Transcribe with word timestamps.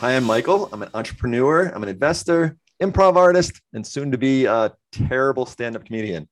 Hi, 0.00 0.16
I'm 0.16 0.24
Michael. 0.24 0.70
I'm 0.72 0.80
an 0.80 0.88
entrepreneur, 0.94 1.66
I'm 1.66 1.82
an 1.82 1.90
investor, 1.90 2.56
improv 2.82 3.16
artist, 3.16 3.60
and 3.74 3.86
soon 3.86 4.10
to 4.12 4.16
be 4.16 4.46
a 4.46 4.72
terrible 4.92 5.44
stand 5.44 5.76
up 5.76 5.84
comedian. 5.84 6.26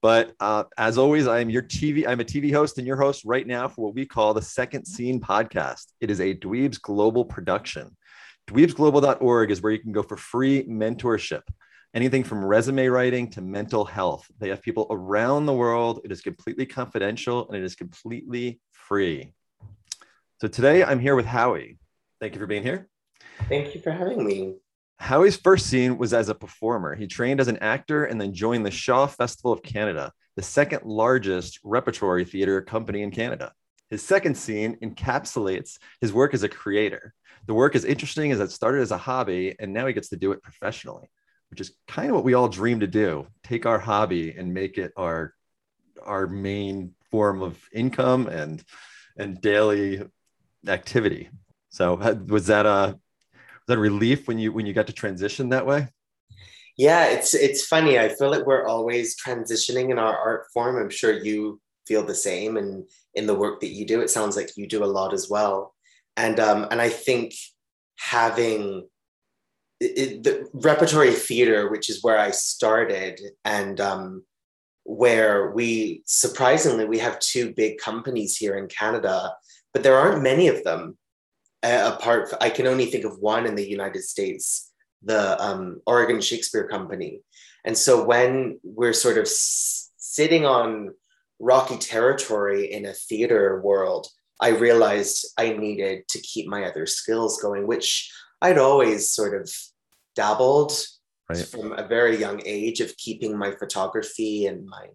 But 0.00 0.32
uh, 0.40 0.64
as 0.78 0.96
always, 0.96 1.26
I 1.26 1.40
am 1.40 1.50
your 1.50 1.60
TV. 1.60 2.08
I'm 2.08 2.20
a 2.20 2.24
TV 2.24 2.50
host 2.50 2.78
and 2.78 2.86
your 2.86 2.96
host 2.96 3.26
right 3.26 3.46
now 3.46 3.68
for 3.68 3.84
what 3.84 3.94
we 3.94 4.06
call 4.06 4.32
the 4.32 4.40
Second 4.40 4.86
Scene 4.86 5.20
podcast. 5.20 5.88
It 6.00 6.10
is 6.10 6.22
a 6.22 6.34
Dweebs 6.34 6.80
Global 6.80 7.26
production. 7.26 7.94
Dweebsglobal.org 8.48 9.50
is 9.50 9.60
where 9.60 9.72
you 9.72 9.80
can 9.80 9.92
go 9.92 10.02
for 10.02 10.16
free 10.16 10.64
mentorship. 10.64 11.42
Anything 11.92 12.24
from 12.24 12.42
resume 12.42 12.86
writing 12.86 13.28
to 13.32 13.42
mental 13.42 13.84
health. 13.84 14.26
They 14.38 14.48
have 14.48 14.62
people 14.62 14.86
around 14.88 15.44
the 15.44 15.52
world. 15.52 16.00
It 16.02 16.12
is 16.12 16.22
completely 16.22 16.64
confidential 16.64 17.46
and 17.46 17.58
it 17.58 17.62
is 17.62 17.74
completely 17.74 18.62
free. 18.72 19.34
So 20.40 20.48
today 20.48 20.82
I'm 20.82 20.98
here 20.98 21.14
with 21.14 21.26
Howie. 21.26 21.78
Thank 22.18 22.32
you 22.32 22.40
for 22.40 22.46
being 22.46 22.62
here. 22.62 22.88
Thank 23.48 23.74
you 23.74 23.80
for 23.80 23.90
having 23.90 24.24
me. 24.24 24.54
Howie's 24.98 25.36
first 25.36 25.66
scene 25.66 25.98
was 25.98 26.14
as 26.14 26.28
a 26.28 26.34
performer. 26.34 26.94
He 26.94 27.06
trained 27.06 27.40
as 27.40 27.48
an 27.48 27.58
actor 27.58 28.04
and 28.04 28.20
then 28.20 28.32
joined 28.32 28.64
the 28.64 28.70
Shaw 28.70 29.06
Festival 29.06 29.52
of 29.52 29.62
Canada, 29.62 30.12
the 30.36 30.42
second 30.42 30.84
largest 30.84 31.58
repertory 31.64 32.24
theater 32.24 32.62
company 32.62 33.02
in 33.02 33.10
Canada. 33.10 33.52
His 33.90 34.02
second 34.02 34.36
scene 34.36 34.78
encapsulates 34.82 35.78
his 36.00 36.12
work 36.12 36.34
as 36.34 36.44
a 36.44 36.48
creator. 36.48 37.14
The 37.46 37.54
work 37.54 37.74
is 37.74 37.84
interesting 37.84 38.30
as 38.32 38.40
it 38.40 38.52
started 38.52 38.80
as 38.80 38.92
a 38.92 38.96
hobby 38.96 39.56
and 39.58 39.72
now 39.72 39.86
he 39.86 39.92
gets 39.92 40.08
to 40.10 40.16
do 40.16 40.32
it 40.32 40.42
professionally, 40.42 41.10
which 41.50 41.60
is 41.60 41.72
kind 41.88 42.08
of 42.08 42.14
what 42.14 42.24
we 42.24 42.34
all 42.34 42.48
dream 42.48 42.80
to 42.80 42.86
do 42.86 43.26
take 43.42 43.66
our 43.66 43.78
hobby 43.78 44.30
and 44.30 44.54
make 44.54 44.78
it 44.78 44.92
our, 44.96 45.34
our 46.00 46.26
main 46.26 46.94
form 47.10 47.42
of 47.42 47.60
income 47.72 48.28
and, 48.28 48.62
and 49.16 49.40
daily 49.40 50.02
activity. 50.66 51.28
So 51.70 51.96
was 52.28 52.46
that 52.46 52.66
a 52.66 52.98
that 53.68 53.78
relief 53.78 54.28
when 54.28 54.38
you 54.38 54.52
when 54.52 54.66
you 54.66 54.72
got 54.72 54.86
to 54.88 54.92
transition 54.92 55.50
that 55.50 55.66
way? 55.66 55.88
Yeah, 56.76 57.06
it's 57.06 57.34
it's 57.34 57.66
funny. 57.66 57.98
I 57.98 58.08
feel 58.08 58.30
like 58.30 58.46
we're 58.46 58.66
always 58.66 59.16
transitioning 59.20 59.90
in 59.90 59.98
our 59.98 60.16
art 60.16 60.46
form. 60.52 60.76
I'm 60.76 60.90
sure 60.90 61.12
you 61.12 61.60
feel 61.86 62.04
the 62.04 62.14
same, 62.14 62.56
and 62.56 62.84
in 63.14 63.26
the 63.26 63.34
work 63.34 63.60
that 63.60 63.68
you 63.68 63.86
do, 63.86 64.00
it 64.00 64.10
sounds 64.10 64.36
like 64.36 64.56
you 64.56 64.66
do 64.66 64.84
a 64.84 64.86
lot 64.86 65.12
as 65.12 65.28
well. 65.28 65.74
And 66.16 66.40
um, 66.40 66.66
and 66.70 66.80
I 66.80 66.88
think 66.88 67.34
having 67.98 68.88
it, 69.80 70.22
the 70.22 70.48
repertory 70.52 71.12
theater, 71.12 71.70
which 71.70 71.90
is 71.90 72.02
where 72.02 72.18
I 72.18 72.30
started, 72.30 73.20
and 73.44 73.80
um, 73.80 74.24
where 74.84 75.50
we 75.50 76.02
surprisingly 76.06 76.86
we 76.86 76.98
have 76.98 77.18
two 77.18 77.52
big 77.54 77.78
companies 77.78 78.36
here 78.36 78.56
in 78.56 78.66
Canada, 78.68 79.34
but 79.74 79.82
there 79.82 79.96
aren't 79.96 80.22
many 80.22 80.48
of 80.48 80.64
them 80.64 80.96
uh, 81.62 81.92
apart, 81.94 82.34
I 82.40 82.50
can 82.50 82.66
only 82.66 82.86
think 82.86 83.04
of 83.04 83.18
one 83.18 83.46
in 83.46 83.54
the 83.54 83.68
United 83.68 84.02
States, 84.02 84.72
the 85.02 85.40
um, 85.42 85.80
Oregon 85.86 86.20
Shakespeare 86.20 86.66
Company. 86.68 87.20
And 87.64 87.76
so 87.78 88.04
when 88.04 88.58
we're 88.64 88.92
sort 88.92 89.18
of 89.18 89.24
s- 89.24 89.90
sitting 89.96 90.44
on 90.44 90.90
rocky 91.38 91.76
territory 91.76 92.72
in 92.72 92.86
a 92.86 92.92
theater 92.92 93.60
world, 93.62 94.08
I 94.40 94.48
realized 94.48 95.26
I 95.38 95.52
needed 95.52 96.08
to 96.08 96.20
keep 96.20 96.48
my 96.48 96.64
other 96.64 96.86
skills 96.86 97.40
going, 97.40 97.66
which 97.66 98.12
I'd 98.40 98.58
always 98.58 99.12
sort 99.12 99.40
of 99.40 99.52
dabbled 100.16 100.72
right. 101.28 101.46
from 101.46 101.72
a 101.72 101.86
very 101.86 102.16
young 102.16 102.42
age 102.44 102.80
of 102.80 102.96
keeping 102.96 103.38
my 103.38 103.52
photography 103.52 104.46
and 104.46 104.66
my 104.66 104.88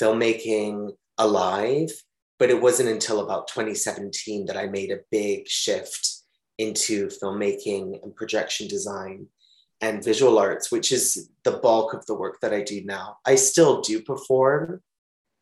filmmaking 0.00 0.92
alive 1.18 1.90
but 2.38 2.50
it 2.50 2.60
wasn't 2.60 2.88
until 2.88 3.20
about 3.20 3.48
2017 3.48 4.46
that 4.46 4.56
I 4.56 4.66
made 4.66 4.90
a 4.90 5.00
big 5.10 5.48
shift 5.48 6.22
into 6.58 7.08
filmmaking 7.08 8.02
and 8.02 8.14
projection 8.14 8.68
design 8.68 9.26
and 9.80 10.04
visual 10.04 10.38
arts, 10.38 10.72
which 10.72 10.90
is 10.90 11.30
the 11.44 11.58
bulk 11.58 11.92
of 11.92 12.04
the 12.06 12.14
work 12.14 12.38
that 12.40 12.54
I 12.54 12.62
do 12.62 12.82
now. 12.84 13.18
I 13.26 13.34
still 13.34 13.80
do 13.82 14.02
perform 14.02 14.82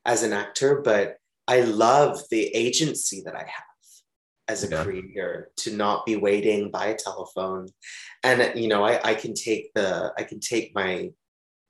as 0.04 0.22
an 0.22 0.32
actor, 0.32 0.82
but 0.82 1.16
I 1.46 1.60
love 1.60 2.20
the 2.30 2.46
agency 2.54 3.22
that 3.24 3.36
I 3.36 3.40
have 3.42 3.74
as 4.48 4.64
a 4.64 4.68
yeah. 4.68 4.84
creator 4.84 5.50
to 5.56 5.74
not 5.74 6.04
be 6.04 6.16
waiting 6.16 6.70
by 6.70 6.86
a 6.86 6.96
telephone 6.96 7.66
and 8.22 8.58
you 8.58 8.68
know 8.68 8.84
I, 8.84 9.00
I 9.02 9.14
can 9.14 9.32
take 9.32 9.72
the 9.74 10.12
i 10.18 10.22
can 10.22 10.38
take 10.38 10.74
my 10.74 11.10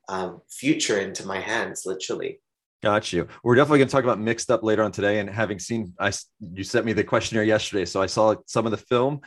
um, 0.08 0.40
future 0.50 0.98
into 0.98 1.24
my 1.24 1.38
hands 1.38 1.84
literally 1.86 2.40
Got 2.84 3.14
you. 3.14 3.26
We're 3.42 3.54
definitely 3.54 3.78
going 3.78 3.88
to 3.88 3.92
talk 3.92 4.04
about 4.04 4.20
mixed 4.20 4.50
up 4.50 4.62
later 4.62 4.82
on 4.82 4.92
today. 4.92 5.18
And 5.18 5.30
having 5.30 5.58
seen, 5.58 5.94
I 5.98 6.12
you 6.38 6.64
sent 6.64 6.84
me 6.84 6.92
the 6.92 7.02
questionnaire 7.02 7.44
yesterday, 7.44 7.86
so 7.86 8.02
I 8.02 8.06
saw 8.06 8.34
some 8.44 8.66
of 8.66 8.72
the 8.72 8.76
film, 8.76 9.22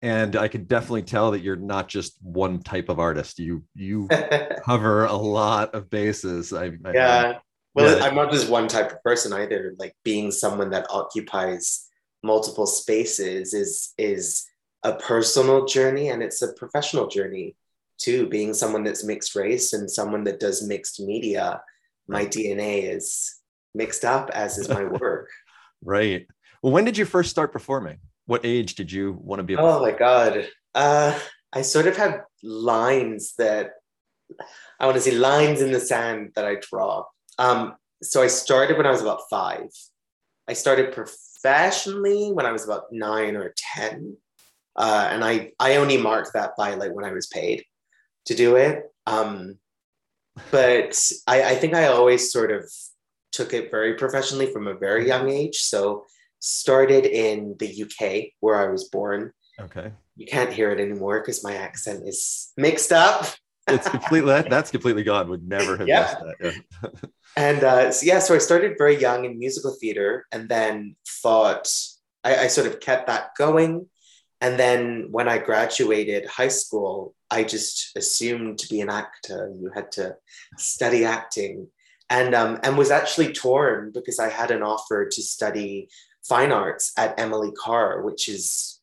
and 0.00 0.34
I 0.34 0.48
could 0.48 0.66
definitely 0.66 1.02
tell 1.02 1.32
that 1.32 1.40
you're 1.40 1.56
not 1.56 1.88
just 1.88 2.16
one 2.22 2.62
type 2.62 2.88
of 2.88 2.98
artist. 2.98 3.38
You 3.38 3.64
you 3.74 4.08
cover 4.64 5.04
a 5.04 5.12
lot 5.12 5.74
of 5.74 5.90
bases. 5.90 6.54
I, 6.54 6.72
I 6.84 6.92
yeah. 6.94 7.38
Well, 7.74 7.98
yeah. 7.98 8.04
I'm 8.04 8.14
not 8.14 8.32
just 8.32 8.48
one 8.48 8.66
type 8.66 8.92
of 8.92 9.02
person 9.02 9.32
either. 9.34 9.74
Like 9.78 9.94
being 10.04 10.30
someone 10.30 10.70
that 10.70 10.86
occupies 10.88 11.86
multiple 12.22 12.66
spaces 12.66 13.52
is 13.52 13.92
is 13.98 14.46
a 14.84 14.94
personal 14.94 15.66
journey 15.66 16.08
and 16.08 16.22
it's 16.22 16.40
a 16.40 16.54
professional 16.54 17.08
journey 17.08 17.56
too. 17.98 18.26
Being 18.26 18.54
someone 18.54 18.84
that's 18.84 19.04
mixed 19.04 19.36
race 19.36 19.74
and 19.74 19.90
someone 19.90 20.24
that 20.24 20.40
does 20.40 20.66
mixed 20.66 20.98
media 20.98 21.60
my 22.08 22.26
DNA 22.26 22.94
is 22.94 23.34
mixed 23.74 24.04
up, 24.04 24.30
as 24.30 24.58
is 24.58 24.68
my 24.68 24.84
work. 25.00 25.28
right. 25.82 26.26
Well, 26.62 26.72
when 26.72 26.84
did 26.84 26.96
you 26.96 27.04
first 27.04 27.30
start 27.30 27.52
performing? 27.52 27.98
What 28.26 28.42
age 28.44 28.76
did 28.76 28.92
you 28.92 29.18
want 29.20 29.40
to 29.40 29.44
be? 29.44 29.56
oh 29.56 29.80
my 29.80 29.90
God. 29.92 30.48
Uh, 30.74 31.18
I 31.52 31.62
sort 31.62 31.86
of 31.86 31.96
have 31.96 32.20
lines 32.42 33.34
that 33.38 33.72
I 34.80 34.86
want 34.86 34.96
to 34.96 35.02
see 35.02 35.10
lines 35.12 35.60
in 35.60 35.72
the 35.72 35.80
sand 35.80 36.32
that 36.34 36.44
I 36.44 36.56
draw. 36.60 37.04
Um, 37.38 37.74
so 38.02 38.22
I 38.22 38.28
started 38.28 38.76
when 38.76 38.86
I 38.86 38.90
was 38.90 39.02
about 39.02 39.22
five. 39.28 39.68
I 40.48 40.54
started 40.54 40.92
professionally 40.92 42.30
when 42.32 42.46
I 42.46 42.52
was 42.52 42.64
about 42.64 42.84
nine 42.90 43.36
or 43.36 43.54
10. 43.74 44.16
Uh, 44.76 45.08
and 45.10 45.24
I, 45.24 45.52
I 45.60 45.76
only 45.76 45.98
marked 45.98 46.32
that 46.34 46.52
by 46.56 46.74
like 46.74 46.92
when 46.92 47.04
I 47.04 47.12
was 47.12 47.26
paid 47.26 47.64
to 48.26 48.34
do 48.34 48.56
it. 48.56 48.84
Um, 49.06 49.58
but 50.50 51.00
I, 51.26 51.42
I 51.42 51.54
think 51.54 51.74
I 51.74 51.86
always 51.86 52.32
sort 52.32 52.50
of 52.50 52.70
took 53.32 53.54
it 53.54 53.70
very 53.70 53.94
professionally 53.94 54.46
from 54.46 54.66
a 54.66 54.74
very 54.74 55.06
young 55.06 55.30
age. 55.30 55.58
So 55.58 56.04
started 56.42 57.06
in 57.06 57.56
the 57.58 57.82
UK 57.84 58.32
where 58.40 58.56
I 58.56 58.70
was 58.70 58.88
born. 58.88 59.32
Okay. 59.60 59.92
You 60.16 60.26
can't 60.26 60.52
hear 60.52 60.70
it 60.70 60.80
anymore 60.80 61.20
because 61.20 61.42
my 61.44 61.54
accent 61.54 62.06
is 62.06 62.52
mixed 62.56 62.92
up. 62.92 63.26
it's 63.68 63.88
completely 63.88 64.32
that, 64.32 64.50
that's 64.50 64.70
completely 64.70 65.04
gone. 65.04 65.28
Would 65.28 65.48
never 65.48 65.76
have 65.76 65.88
yeah. 65.88 66.02
guessed 66.02 66.18
that. 66.20 66.54
Yeah. 66.82 67.10
and 67.36 67.64
uh, 67.64 67.92
so, 67.92 68.04
yeah, 68.04 68.18
so 68.18 68.34
I 68.34 68.38
started 68.38 68.76
very 68.76 69.00
young 69.00 69.24
in 69.24 69.38
musical 69.38 69.76
theater, 69.80 70.26
and 70.32 70.48
then 70.48 70.96
thought 71.06 71.68
I, 72.24 72.36
I 72.36 72.46
sort 72.48 72.66
of 72.66 72.80
kept 72.80 73.06
that 73.06 73.30
going. 73.38 73.88
And 74.42 74.58
then 74.58 75.06
when 75.12 75.28
I 75.28 75.38
graduated 75.38 76.26
high 76.26 76.48
school, 76.48 77.14
I 77.30 77.44
just 77.44 77.96
assumed 77.96 78.58
to 78.58 78.68
be 78.68 78.80
an 78.80 78.90
actor, 78.90 79.54
you 79.56 79.70
had 79.72 79.92
to 79.92 80.16
study 80.58 81.04
acting. 81.04 81.68
And, 82.10 82.34
um, 82.34 82.58
and 82.64 82.76
was 82.76 82.90
actually 82.90 83.32
torn 83.32 83.92
because 83.94 84.18
I 84.18 84.28
had 84.28 84.50
an 84.50 84.62
offer 84.62 85.08
to 85.08 85.22
study 85.22 85.88
fine 86.24 86.50
arts 86.50 86.92
at 86.98 87.18
Emily 87.18 87.52
Carr, 87.52 88.02
which 88.02 88.28
is 88.28 88.80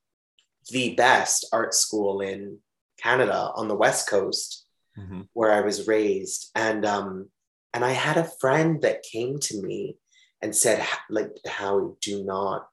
the 0.72 0.96
best 0.96 1.46
art 1.52 1.74
school 1.74 2.22
in 2.22 2.60
Canada 2.98 3.52
on 3.54 3.68
the 3.68 3.76
West 3.76 4.10
Coast, 4.10 4.66
mm-hmm. 4.98 5.22
where 5.34 5.52
I 5.52 5.62
was 5.62 5.88
raised. 5.88 6.52
And, 6.56 6.86
um, 6.86 7.30
and 7.74 7.84
I 7.84 7.92
had 7.92 8.18
a 8.18 8.32
friend 8.40 8.82
that 8.82 9.04
came 9.04 9.40
to 9.40 9.62
me 9.62 9.98
and 10.42 10.56
said, 10.56 10.84
like, 11.10 11.32
Howie, 11.46 11.92
do 12.02 12.24
not, 12.24 12.68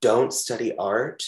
don't 0.00 0.32
study 0.32 0.76
art 0.76 1.22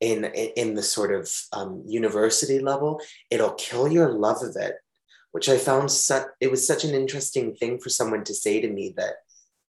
in 0.00 0.24
in 0.24 0.74
the 0.74 0.82
sort 0.82 1.12
of 1.12 1.30
um, 1.52 1.82
university 1.86 2.58
level, 2.58 3.00
it'll 3.30 3.54
kill 3.54 3.90
your 3.90 4.12
love 4.12 4.42
of 4.42 4.56
it. 4.56 4.76
Which 5.32 5.48
I 5.48 5.58
found 5.58 5.90
such 5.90 6.26
it 6.40 6.50
was 6.50 6.66
such 6.66 6.84
an 6.84 6.94
interesting 6.94 7.54
thing 7.54 7.78
for 7.78 7.88
someone 7.88 8.24
to 8.24 8.34
say 8.34 8.60
to 8.60 8.68
me 8.68 8.94
that 8.96 9.14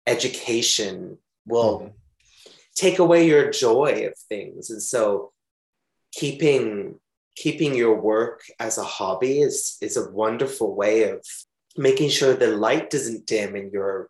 education 0.06 1.18
will 1.46 1.80
mm-hmm. 1.80 2.52
take 2.76 3.00
away 3.00 3.26
your 3.26 3.50
joy 3.50 4.06
of 4.08 4.18
things, 4.30 4.70
and 4.70 4.82
so 4.82 5.32
keeping 6.12 7.00
keeping 7.36 7.76
your 7.76 7.96
work 8.00 8.42
as 8.60 8.78
a 8.78 8.84
hobby 8.84 9.42
is 9.42 9.78
is 9.82 9.98
a 9.98 10.12
wonderful 10.12 10.76
way 10.76 11.10
of 11.10 11.26
making 11.78 12.10
sure 12.10 12.34
the 12.34 12.48
light 12.48 12.90
doesn't 12.90 13.26
dim 13.26 13.56
in 13.56 13.70
your 13.72 14.10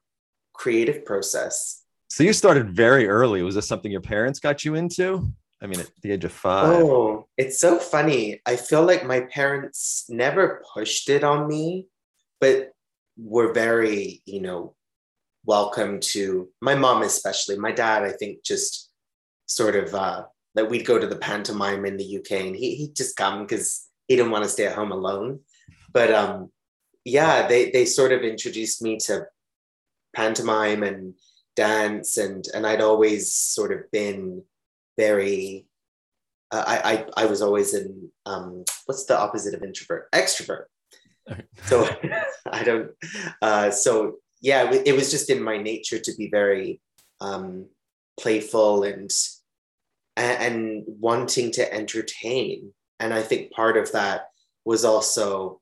creative 0.53 1.05
process. 1.05 1.83
So 2.09 2.23
you 2.23 2.33
started 2.33 2.69
very 2.69 3.07
early. 3.07 3.43
Was 3.43 3.55
this 3.55 3.67
something 3.67 3.91
your 3.91 4.01
parents 4.01 4.39
got 4.39 4.65
you 4.65 4.75
into? 4.75 5.31
I 5.61 5.67
mean, 5.67 5.79
at 5.79 5.89
the 6.01 6.11
age 6.11 6.25
of 6.25 6.31
five. 6.31 6.83
Oh, 6.83 7.27
it's 7.37 7.59
so 7.59 7.79
funny. 7.79 8.41
I 8.45 8.55
feel 8.55 8.83
like 8.83 9.05
my 9.05 9.21
parents 9.21 10.05
never 10.07 10.63
pushed 10.73 11.09
it 11.09 11.23
on 11.23 11.47
me, 11.47 11.87
but 12.39 12.71
were 13.17 13.53
very, 13.53 14.21
you 14.25 14.41
know, 14.41 14.75
welcome 15.45 15.99
to 15.99 16.49
my 16.61 16.75
mom, 16.75 17.01
especially. 17.01 17.57
My 17.57 17.71
dad, 17.71 18.03
I 18.03 18.11
think, 18.11 18.43
just 18.43 18.91
sort 19.47 19.75
of 19.75 19.95
uh, 19.95 20.25
Like 20.53 20.69
we'd 20.69 20.85
go 20.85 20.99
to 20.99 21.07
the 21.07 21.15
pantomime 21.15 21.85
in 21.85 21.97
the 21.97 22.17
UK 22.17 22.31
and 22.33 22.55
he, 22.55 22.75
he'd 22.75 22.95
just 22.95 23.15
come 23.15 23.43
because 23.43 23.87
he 24.07 24.15
didn't 24.15 24.31
want 24.31 24.43
to 24.43 24.49
stay 24.49 24.67
at 24.67 24.75
home 24.75 24.91
alone. 24.91 25.39
But 25.91 26.13
um, 26.13 26.51
yeah, 27.03 27.47
they, 27.47 27.71
they 27.71 27.85
sort 27.85 28.11
of 28.11 28.21
introduced 28.21 28.81
me 28.81 28.97
to 29.05 29.25
pantomime 30.15 30.83
and 30.83 31.15
dance 31.55 32.17
and, 32.17 32.45
and 32.53 32.67
I'd 32.67 32.81
always 32.81 33.33
sort 33.33 33.71
of 33.71 33.89
been 33.91 34.43
very, 34.97 35.67
uh, 36.51 36.63
I, 36.65 37.05
I, 37.17 37.23
I 37.23 37.25
was 37.25 37.41
always 37.41 37.73
in, 37.73 38.11
um, 38.25 38.63
what's 38.85 39.05
the 39.05 39.17
opposite 39.17 39.53
of 39.53 39.63
introvert? 39.63 40.09
Extrovert. 40.13 40.65
so 41.65 41.87
I 42.51 42.63
don't, 42.63 42.91
uh, 43.41 43.71
so 43.71 44.15
yeah, 44.41 44.71
it 44.71 44.95
was 44.95 45.11
just 45.11 45.29
in 45.29 45.41
my 45.41 45.57
nature 45.57 45.99
to 45.99 46.15
be 46.15 46.29
very 46.29 46.81
um, 47.19 47.67
playful 48.19 48.83
and 48.83 49.11
and 50.15 50.83
wanting 50.87 51.51
to 51.51 51.73
entertain. 51.73 52.73
And 52.99 53.13
I 53.13 53.21
think 53.21 53.51
part 53.51 53.77
of 53.77 53.91
that 53.91 54.29
was 54.65 54.83
also 54.83 55.61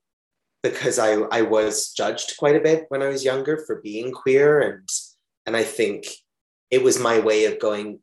because 0.62 0.98
I, 0.98 1.12
I 1.30 1.42
was 1.42 1.92
judged 1.92 2.36
quite 2.38 2.56
a 2.56 2.60
bit 2.60 2.86
when 2.88 3.02
I 3.02 3.08
was 3.08 3.24
younger 3.24 3.62
for 3.66 3.80
being 3.82 4.12
queer. 4.12 4.60
And, 4.60 4.88
and 5.44 5.56
I 5.56 5.62
think 5.62 6.06
it 6.70 6.82
was 6.82 6.98
my 6.98 7.18
way 7.20 7.44
of 7.44 7.60
going, 7.60 8.00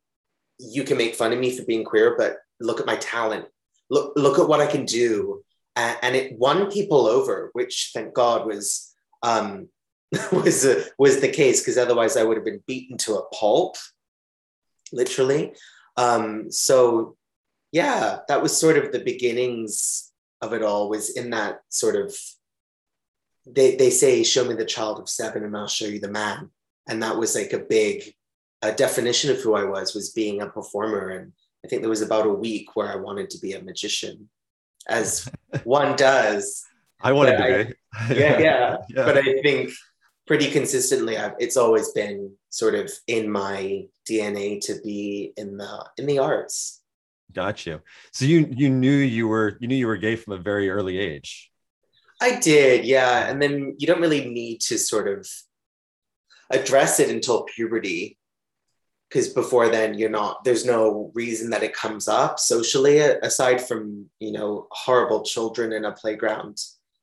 you 0.59 0.83
can 0.83 0.97
make 0.97 1.15
fun 1.15 1.33
of 1.33 1.39
me 1.39 1.55
for 1.55 1.65
being 1.65 1.83
queer, 1.83 2.15
but 2.17 2.37
look 2.59 2.79
at 2.79 2.85
my 2.85 2.95
talent. 2.97 3.45
Look, 3.89 4.13
look 4.15 4.39
at 4.39 4.47
what 4.47 4.61
I 4.61 4.67
can 4.67 4.85
do. 4.85 5.43
And, 5.75 5.97
and 6.01 6.15
it 6.15 6.37
won 6.37 6.71
people 6.71 7.07
over, 7.07 7.49
which 7.53 7.91
thank 7.93 8.13
God 8.13 8.45
was, 8.45 8.93
um, 9.21 9.69
was, 10.31 10.65
uh, 10.65 10.83
was 10.97 11.19
the 11.19 11.29
case, 11.29 11.61
because 11.61 11.77
otherwise 11.77 12.17
I 12.17 12.23
would 12.23 12.37
have 12.37 12.45
been 12.45 12.63
beaten 12.67 12.97
to 12.99 13.15
a 13.15 13.29
pulp, 13.29 13.75
literally. 14.91 15.53
Um, 15.97 16.51
so 16.51 17.17
yeah, 17.73 18.19
that 18.27 18.41
was 18.41 18.55
sort 18.55 18.77
of 18.77 18.91
the 18.91 18.99
beginnings 18.99 20.11
of 20.41 20.53
it 20.53 20.61
all 20.61 20.89
was 20.89 21.09
in 21.17 21.31
that 21.31 21.61
sort 21.69 21.95
of 21.95 22.15
they 23.45 23.75
they 23.75 23.89
say 23.89 24.23
show 24.23 24.45
me 24.45 24.53
the 24.53 24.65
child 24.65 24.99
of 24.99 25.09
seven 25.09 25.43
and 25.43 25.57
I'll 25.57 25.67
show 25.67 25.85
you 25.85 25.99
the 25.99 26.11
man. 26.11 26.49
And 26.87 27.01
that 27.01 27.17
was 27.17 27.35
like 27.35 27.51
a 27.53 27.59
big 27.59 28.13
a 28.63 28.71
definition 28.71 29.29
of 29.29 29.39
who 29.41 29.53
I 29.55 29.63
was 29.65 29.93
was 29.93 30.09
being 30.11 30.41
a 30.41 30.47
performer. 30.47 31.09
And 31.09 31.33
I 31.63 31.67
think 31.67 31.81
there 31.81 31.89
was 31.89 32.01
about 32.01 32.25
a 32.25 32.33
week 32.33 32.75
where 32.75 32.89
I 32.91 32.95
wanted 32.95 33.29
to 33.31 33.37
be 33.39 33.53
a 33.53 33.61
magician, 33.61 34.29
as 34.87 35.29
one 35.63 35.95
does. 35.95 36.63
I 37.01 37.11
wanted 37.11 37.37
But 37.37 37.47
to 37.47 37.59
I- 37.59 37.63
be. 37.63 38.19
Yeah, 38.19 38.39
yeah. 38.39 38.77
Yeah. 38.89 39.05
But 39.05 39.17
I 39.17 39.41
think 39.43 39.69
pretty 40.25 40.49
consistently 40.49 41.17
I've, 41.17 41.33
it's 41.39 41.57
always 41.57 41.91
been 41.91 42.31
sort 42.49 42.75
of 42.75 42.91
in 43.07 43.29
my 43.31 43.85
DNA 44.09 44.59
to 44.67 44.79
be 44.83 45.33
in 45.37 45.57
the 45.57 45.85
in 45.97 46.05
the 46.07 46.19
arts. 46.19 46.81
Got 47.33 47.65
you. 47.65 47.81
So 48.13 48.25
you 48.25 48.47
you 48.51 48.69
knew 48.69 48.95
you 49.17 49.27
were 49.27 49.57
you 49.59 49.67
knew 49.67 49.75
you 49.75 49.87
were 49.87 49.97
gay 49.97 50.15
from 50.15 50.33
a 50.33 50.37
very 50.37 50.69
early 50.69 50.97
age. 50.97 51.51
I 52.21 52.39
did, 52.39 52.85
yeah. 52.85 53.27
And 53.29 53.41
then 53.41 53.75
you 53.79 53.85
don't 53.87 53.99
really 54.01 54.25
need 54.29 54.61
to 54.69 54.77
sort 54.77 55.07
of 55.07 55.27
address 56.49 56.99
it 56.99 57.09
until 57.09 57.43
puberty. 57.43 58.17
Because 59.13 59.29
before 59.29 59.69
then, 59.69 59.93
you're 59.93 60.09
not, 60.09 60.43
there's 60.43 60.65
no 60.65 61.11
reason 61.13 61.51
that 61.51 61.61
it 61.61 61.75
comes 61.75 62.07
up 62.07 62.39
socially, 62.39 62.97
aside 62.97 63.61
from, 63.61 64.09
you 64.19 64.31
know, 64.31 64.65
horrible 64.71 65.21
children 65.21 65.71
in 65.71 65.85
a 65.85 65.91
playground 65.91 66.57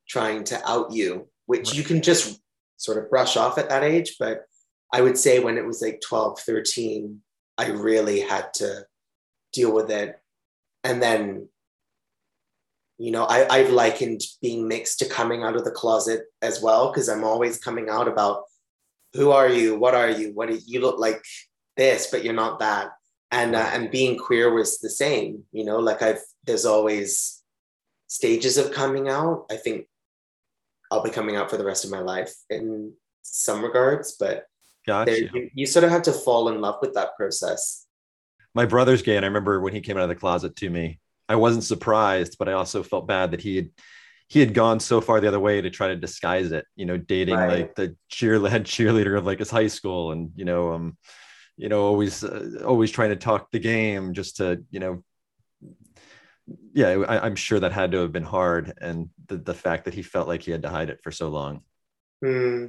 trying 0.08 0.42
to 0.42 0.68
out 0.68 0.90
you, 0.90 1.28
which 1.46 1.72
you 1.72 1.84
can 1.84 2.02
just 2.02 2.40
sort 2.78 2.98
of 2.98 3.08
brush 3.08 3.36
off 3.36 3.58
at 3.58 3.68
that 3.68 3.84
age. 3.84 4.16
But 4.18 4.40
I 4.92 5.02
would 5.02 5.16
say 5.16 5.38
when 5.38 5.56
it 5.56 5.64
was 5.64 5.80
like 5.80 6.00
12, 6.04 6.40
13, 6.40 7.20
I 7.56 7.68
really 7.68 8.18
had 8.18 8.52
to 8.54 8.86
deal 9.52 9.72
with 9.72 9.88
it. 9.92 10.18
And 10.82 11.00
then 11.00 11.48
you 12.98 13.10
know 13.10 13.24
I, 13.24 13.48
i've 13.48 13.70
likened 13.70 14.20
being 14.42 14.68
mixed 14.68 14.98
to 14.98 15.08
coming 15.08 15.42
out 15.42 15.56
of 15.56 15.64
the 15.64 15.70
closet 15.70 16.24
as 16.42 16.60
well 16.60 16.92
because 16.92 17.08
i'm 17.08 17.24
always 17.24 17.58
coming 17.58 17.88
out 17.88 18.06
about 18.06 18.42
who 19.14 19.30
are 19.30 19.48
you 19.48 19.78
what 19.78 19.94
are 19.94 20.10
you 20.10 20.32
what 20.34 20.50
do 20.50 20.58
you 20.66 20.82
look 20.82 20.98
like 20.98 21.24
this 21.76 22.08
but 22.10 22.24
you're 22.24 22.34
not 22.34 22.58
that 22.58 22.92
and 23.30 23.54
uh, 23.54 23.70
and 23.72 23.90
being 23.90 24.18
queer 24.18 24.52
was 24.52 24.78
the 24.78 24.90
same 24.90 25.44
you 25.52 25.64
know 25.64 25.78
like 25.78 26.02
i've 26.02 26.20
there's 26.44 26.64
always 26.66 27.42
stages 28.06 28.58
of 28.58 28.72
coming 28.72 29.08
out 29.08 29.46
i 29.50 29.56
think 29.56 29.86
i'll 30.90 31.02
be 31.02 31.10
coming 31.10 31.36
out 31.36 31.48
for 31.50 31.56
the 31.56 31.64
rest 31.64 31.84
of 31.84 31.90
my 31.90 32.00
life 32.00 32.32
in 32.50 32.92
some 33.22 33.62
regards 33.62 34.16
but 34.18 34.46
Got 34.86 35.06
there, 35.06 35.18
you. 35.18 35.50
you, 35.54 35.66
sort 35.66 35.84
of 35.84 35.90
have 35.90 36.02
to 36.02 36.12
fall 36.12 36.48
in 36.48 36.60
love 36.62 36.76
with 36.80 36.94
that 36.94 37.14
process 37.14 37.86
My 38.54 38.64
brother's 38.64 39.02
gay, 39.02 39.16
and 39.16 39.24
I 39.24 39.28
remember 39.28 39.60
when 39.60 39.74
he 39.74 39.82
came 39.82 39.96
out 39.98 40.04
of 40.04 40.08
the 40.08 40.14
closet 40.16 40.56
to 40.56 40.70
me, 40.70 40.98
I 41.28 41.36
wasn't 41.36 41.64
surprised, 41.64 42.36
but 42.38 42.48
I 42.48 42.52
also 42.54 42.82
felt 42.82 43.06
bad 43.06 43.30
that 43.32 43.42
he 43.42 43.56
had 43.56 43.68
he 44.26 44.40
had 44.40 44.54
gone 44.54 44.80
so 44.80 45.00
far 45.02 45.20
the 45.20 45.28
other 45.28 45.38
way 45.38 45.60
to 45.60 45.70
try 45.70 45.88
to 45.88 45.96
disguise 45.96 46.50
it. 46.50 46.64
You 46.76 46.86
know, 46.86 46.96
dating 46.96 47.36
Right. 47.36 47.58
like 47.60 47.74
the 47.74 47.94
cheer 48.08 48.40
head 48.48 48.64
cheerleader 48.64 49.16
of 49.18 49.26
like 49.26 49.38
his 49.38 49.50
high 49.50 49.68
school, 49.68 50.12
and 50.12 50.32
you 50.34 50.46
know, 50.46 50.72
um, 50.72 50.96
you 51.60 51.68
know, 51.68 51.82
always 51.84 52.24
uh, 52.24 52.62
always 52.66 52.90
trying 52.90 53.10
to 53.10 53.16
talk 53.16 53.50
the 53.50 53.58
game 53.58 54.14
just 54.14 54.38
to 54.38 54.64
you 54.70 54.80
know. 54.80 55.04
Yeah, 56.72 56.88
I, 57.06 57.24
I'm 57.26 57.36
sure 57.36 57.60
that 57.60 57.72
had 57.72 57.92
to 57.92 57.98
have 57.98 58.12
been 58.12 58.24
hard, 58.24 58.72
and 58.80 59.10
the 59.26 59.36
the 59.36 59.54
fact 59.54 59.84
that 59.84 59.94
he 59.94 60.02
felt 60.02 60.26
like 60.26 60.42
he 60.42 60.50
had 60.50 60.62
to 60.62 60.70
hide 60.70 60.90
it 60.90 61.02
for 61.02 61.12
so 61.12 61.28
long. 61.28 61.62
Hmm. 62.24 62.66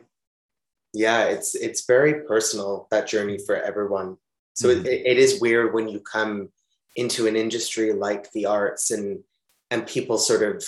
Yeah, 0.93 1.25
it's 1.25 1.55
it's 1.55 1.85
very 1.85 2.25
personal 2.25 2.87
that 2.91 3.07
journey 3.07 3.39
for 3.45 3.55
everyone. 3.55 4.17
So 4.53 4.67
Mhm. 4.67 4.85
it, 4.85 5.01
it 5.05 5.17
is 5.17 5.39
weird 5.41 5.73
when 5.73 5.87
you 5.87 6.01
come 6.01 6.49
into 6.97 7.27
an 7.27 7.35
industry 7.37 7.93
like 7.93 8.31
the 8.33 8.45
arts 8.47 8.91
and 8.91 9.23
and 9.71 9.87
people 9.87 10.17
sort 10.17 10.43
of 10.43 10.65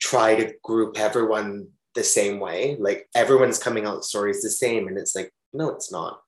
try 0.00 0.34
to 0.34 0.54
group 0.64 0.98
everyone 0.98 1.68
the 1.94 2.04
same 2.04 2.40
way. 2.40 2.76
Like 2.78 3.08
everyone's 3.14 3.58
coming 3.58 3.84
out 3.84 4.04
stories 4.04 4.42
the 4.42 4.50
same, 4.50 4.88
and 4.88 4.96
it's 4.98 5.14
like 5.14 5.30
no, 5.52 5.70
it's 5.70 5.92
not. 5.92 6.21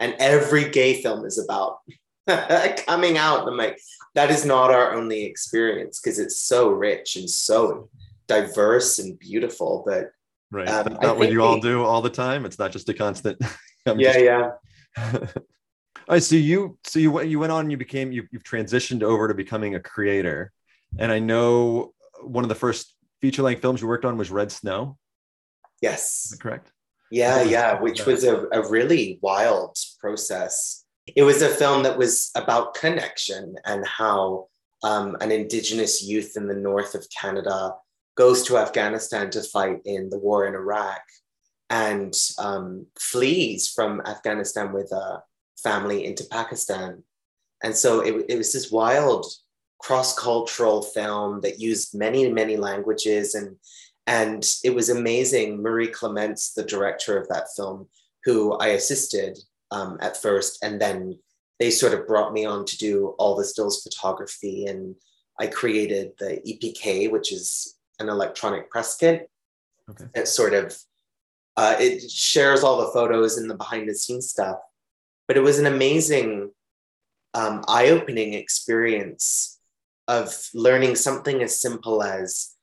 And 0.00 0.16
every 0.18 0.68
gay 0.70 1.02
film 1.02 1.24
is 1.24 1.38
about 1.38 1.78
coming 2.86 3.16
out. 3.18 3.46
I'm 3.46 3.56
like 3.56 3.78
that 4.14 4.30
is 4.30 4.44
not 4.44 4.70
our 4.72 4.94
only 4.94 5.24
experience 5.24 6.00
because 6.00 6.18
it's 6.18 6.40
so 6.40 6.70
rich 6.70 7.16
and 7.16 7.28
so 7.30 7.88
diverse 8.26 8.98
and 8.98 9.18
beautiful, 9.18 9.84
but 9.86 10.10
Right. 10.52 10.68
Um, 10.68 10.84
That's 10.88 11.00
not 11.02 11.16
what 11.16 11.30
you 11.30 11.44
all 11.44 11.60
do 11.60 11.84
all 11.84 12.02
the 12.02 12.10
time. 12.10 12.44
It's 12.44 12.58
not 12.58 12.72
just 12.72 12.88
a 12.88 12.94
constant. 12.94 13.40
Yeah, 13.86 13.94
just- 14.12 14.20
yeah. 14.20 14.50
I 16.08 16.18
see 16.18 16.40
you. 16.40 16.76
So 16.84 16.98
you 16.98 17.12
went- 17.12 17.28
you 17.28 17.38
went 17.38 17.52
on. 17.52 17.60
and 17.66 17.70
You 17.70 17.76
became 17.78 18.10
you 18.12 18.26
you've 18.32 18.42
transitioned 18.42 19.02
over 19.02 19.28
to 19.28 19.34
becoming 19.34 19.74
a 19.76 19.80
creator, 19.80 20.52
and 20.98 21.10
I 21.12 21.18
know 21.20 21.94
one 22.22 22.44
of 22.44 22.48
the 22.48 22.54
first 22.56 22.94
feature 23.20 23.42
length 23.42 23.62
films 23.62 23.80
you 23.80 23.86
worked 23.88 24.04
on 24.04 24.18
was 24.18 24.30
Red 24.30 24.50
Snow. 24.52 24.98
Yes. 25.80 26.36
correct? 26.40 26.70
Yeah, 27.10 27.42
yeah, 27.42 27.80
which 27.80 28.04
was 28.06 28.24
a, 28.24 28.46
a 28.52 28.68
really 28.68 29.18
wild 29.22 29.76
process. 30.00 30.84
It 31.16 31.22
was 31.22 31.42
a 31.42 31.48
film 31.48 31.82
that 31.82 31.98
was 31.98 32.30
about 32.34 32.74
connection 32.74 33.56
and 33.64 33.86
how 33.86 34.48
um, 34.82 35.16
an 35.20 35.30
Indigenous 35.30 36.02
youth 36.02 36.36
in 36.36 36.46
the 36.46 36.54
north 36.54 36.94
of 36.94 37.06
Canada 37.10 37.74
goes 38.16 38.42
to 38.44 38.58
Afghanistan 38.58 39.30
to 39.30 39.42
fight 39.42 39.80
in 39.84 40.10
the 40.10 40.18
war 40.18 40.46
in 40.46 40.54
Iraq 40.54 41.02
and 41.68 42.14
um, 42.38 42.86
flees 42.98 43.68
from 43.68 44.02
Afghanistan 44.04 44.72
with 44.72 44.90
a 44.92 45.22
family 45.62 46.04
into 46.04 46.24
Pakistan. 46.30 47.02
And 47.62 47.74
so 47.76 48.00
it, 48.00 48.26
it 48.28 48.36
was 48.36 48.52
this 48.52 48.70
wild 48.70 49.26
cross 49.78 50.18
cultural 50.18 50.82
film 50.82 51.40
that 51.40 51.60
used 51.60 51.98
many, 51.98 52.30
many 52.30 52.56
languages 52.56 53.34
and 53.34 53.56
and 54.06 54.44
it 54.64 54.74
was 54.74 54.88
amazing. 54.88 55.62
Marie 55.62 55.86
Clements, 55.86 56.52
the 56.52 56.64
director 56.64 57.16
of 57.16 57.28
that 57.28 57.46
film, 57.56 57.86
who 58.24 58.54
I 58.54 58.68
assisted 58.68 59.38
um, 59.70 59.98
at 60.00 60.16
first, 60.16 60.62
and 60.62 60.80
then 60.80 61.18
they 61.58 61.70
sort 61.70 61.94
of 61.94 62.06
brought 62.06 62.32
me 62.32 62.44
on 62.44 62.64
to 62.64 62.78
do 62.78 63.14
all 63.18 63.36
the 63.36 63.44
stills 63.44 63.82
photography, 63.82 64.66
and 64.66 64.94
I 65.38 65.46
created 65.46 66.12
the 66.18 66.40
EPK, 66.46 67.10
which 67.10 67.32
is 67.32 67.76
an 67.98 68.08
electronic 68.08 68.70
press 68.70 68.96
kit. 68.96 69.30
Okay. 69.88 70.06
It 70.14 70.28
sort 70.28 70.54
of 70.54 70.76
uh, 71.56 71.76
it 71.78 72.10
shares 72.10 72.62
all 72.62 72.78
the 72.78 72.92
photos 72.92 73.36
and 73.36 73.50
the 73.50 73.54
behind 73.54 73.88
the 73.88 73.94
scenes 73.94 74.30
stuff, 74.30 74.58
but 75.28 75.36
it 75.36 75.40
was 75.40 75.58
an 75.58 75.66
amazing, 75.66 76.50
um, 77.34 77.62
eye-opening 77.68 78.34
experience 78.34 79.58
of 80.08 80.48
learning 80.54 80.96
something 80.96 81.42
as 81.42 81.60
simple 81.60 82.02
as 82.02 82.54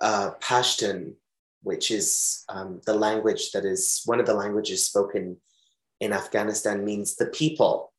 uh, 0.00 0.30
Pashtun, 0.40 1.14
which 1.62 1.90
is 1.90 2.44
um, 2.48 2.80
the 2.86 2.94
language 2.94 3.50
that 3.52 3.64
is 3.64 4.02
one 4.04 4.20
of 4.20 4.26
the 4.26 4.34
languages 4.34 4.86
spoken 4.86 5.38
in 6.00 6.12
Afghanistan, 6.12 6.84
means 6.84 7.16
the 7.16 7.26
people. 7.26 7.92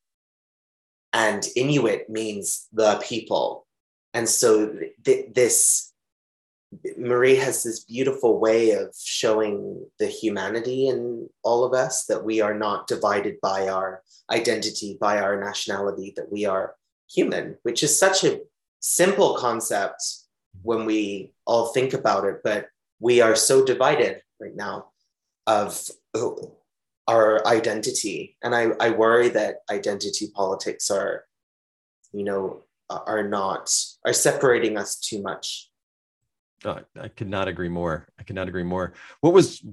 And 1.14 1.48
Inuit 1.56 2.10
means 2.10 2.68
the 2.72 3.02
people. 3.04 3.66
And 4.14 4.28
so 4.28 4.78
th- 5.04 5.34
this, 5.34 5.94
Marie 6.98 7.36
has 7.36 7.64
this 7.64 7.84
beautiful 7.84 8.40
way 8.40 8.72
of 8.72 8.94
showing 9.02 9.86
the 10.00 10.08
humanity 10.08 10.88
in 10.88 11.30
all 11.44 11.64
of 11.64 11.74
us 11.74 12.06
that 12.06 12.24
we 12.24 12.42
are 12.42 12.54
not 12.54 12.88
divided 12.88 13.38
by 13.42 13.68
our 13.68 14.04
identity, 14.32 14.98
by 15.00 15.20
our 15.20 15.40
nationality, 15.40 16.14
that 16.16 16.32
we 16.32 16.46
are 16.46 16.76
human, 17.10 17.58
which 17.64 17.84
is 17.84 17.98
such 17.98 18.24
a 18.24 18.42
simple 18.80 19.36
concept 19.38 20.04
when 20.64 20.86
we 20.86 21.32
all 21.46 21.68
think 21.68 21.94
about 21.94 22.26
it, 22.26 22.42
but 22.44 22.68
we 23.00 23.22
are 23.22 23.36
so 23.36 23.64
divided 23.64 24.22
right 24.40 24.56
now 24.56 24.88
of 25.46 25.90
oh, 26.14 26.58
our 27.08 27.46
identity. 27.48 28.38
And 28.44 28.54
I, 28.54 28.72
I 28.80 28.90
worry 28.90 29.30
that 29.30 29.58
identity 29.72 30.28
politics 30.36 30.92
are, 30.92 31.24
you 32.12 32.24
know, 32.24 32.64
are 32.90 33.28
not, 33.28 33.74
are 34.06 34.14
separating 34.14 34.78
us 34.78 34.98
too 34.98 35.22
much. 35.22 35.70
Oh, 36.66 36.80
I 37.00 37.08
could 37.08 37.30
not 37.30 37.48
agree 37.48 37.70
more. 37.70 38.08
I 38.20 38.24
could 38.24 38.36
not 38.36 38.48
agree 38.48 38.64
more. 38.64 38.94
What 39.22 39.34
was, 39.34 39.64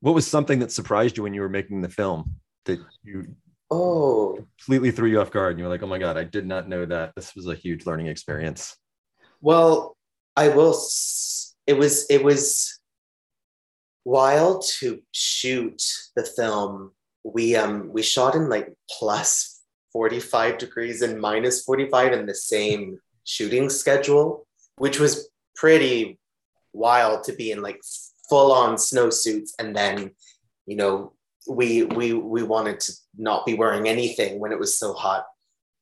what 0.00 0.14
was 0.14 0.26
something 0.26 0.60
that 0.60 0.72
surprised 0.72 1.16
you 1.16 1.22
when 1.22 1.34
you 1.34 1.40
were 1.40 1.48
making 1.48 1.82
the 1.82 1.88
film 1.88 2.36
that 2.64 2.78
you 3.02 3.34
oh 3.70 4.38
completely 4.58 4.90
threw 4.90 5.08
you 5.08 5.20
off 5.20 5.30
guard 5.30 5.52
and 5.52 5.58
you're 5.60 5.68
like, 5.68 5.82
oh 5.82 5.86
my 5.86 5.98
God, 5.98 6.16
I 6.16 6.24
did 6.24 6.46
not 6.46 6.68
know 6.68 6.84
that. 6.86 7.14
This 7.16 7.34
was 7.34 7.48
a 7.48 7.54
huge 7.54 7.86
learning 7.86 8.06
experience. 8.06 8.76
Well, 9.40 9.96
I 10.36 10.48
will, 10.48 10.78
it 11.66 11.76
was, 11.76 12.06
it 12.08 12.22
was, 12.22 12.78
while 14.04 14.60
to 14.60 15.00
shoot 15.12 15.82
the 16.16 16.24
film, 16.24 16.92
we 17.24 17.54
um 17.54 17.90
we 17.92 18.02
shot 18.02 18.34
in 18.34 18.48
like 18.48 18.74
plus 18.98 19.60
45 19.92 20.58
degrees 20.58 21.02
and 21.02 21.20
minus 21.20 21.62
45 21.64 22.12
in 22.12 22.26
the 22.26 22.34
same 22.34 22.98
shooting 23.24 23.68
schedule, 23.68 24.46
which 24.76 24.98
was 24.98 25.28
pretty 25.54 26.18
wild 26.72 27.24
to 27.24 27.32
be 27.32 27.52
in 27.52 27.62
like 27.62 27.80
full 28.28 28.52
on 28.52 28.76
snowsuits. 28.76 29.50
And 29.58 29.76
then 29.76 30.12
you 30.66 30.76
know 30.76 31.12
we 31.48 31.84
we 31.84 32.12
we 32.12 32.42
wanted 32.42 32.80
to 32.80 32.92
not 33.16 33.46
be 33.46 33.54
wearing 33.54 33.88
anything 33.88 34.40
when 34.40 34.52
it 34.52 34.58
was 34.58 34.76
so 34.76 34.94
hot. 34.94 35.26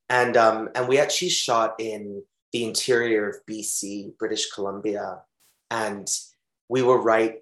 And 0.08 0.36
um 0.36 0.68
and 0.74 0.88
we 0.88 0.98
actually 0.98 1.30
shot 1.30 1.76
in 1.78 2.22
the 2.52 2.64
interior 2.64 3.30
of 3.30 3.36
BC 3.48 4.18
British 4.18 4.50
Columbia. 4.50 5.20
And 5.70 6.06
we 6.68 6.82
were 6.82 7.00
right 7.00 7.36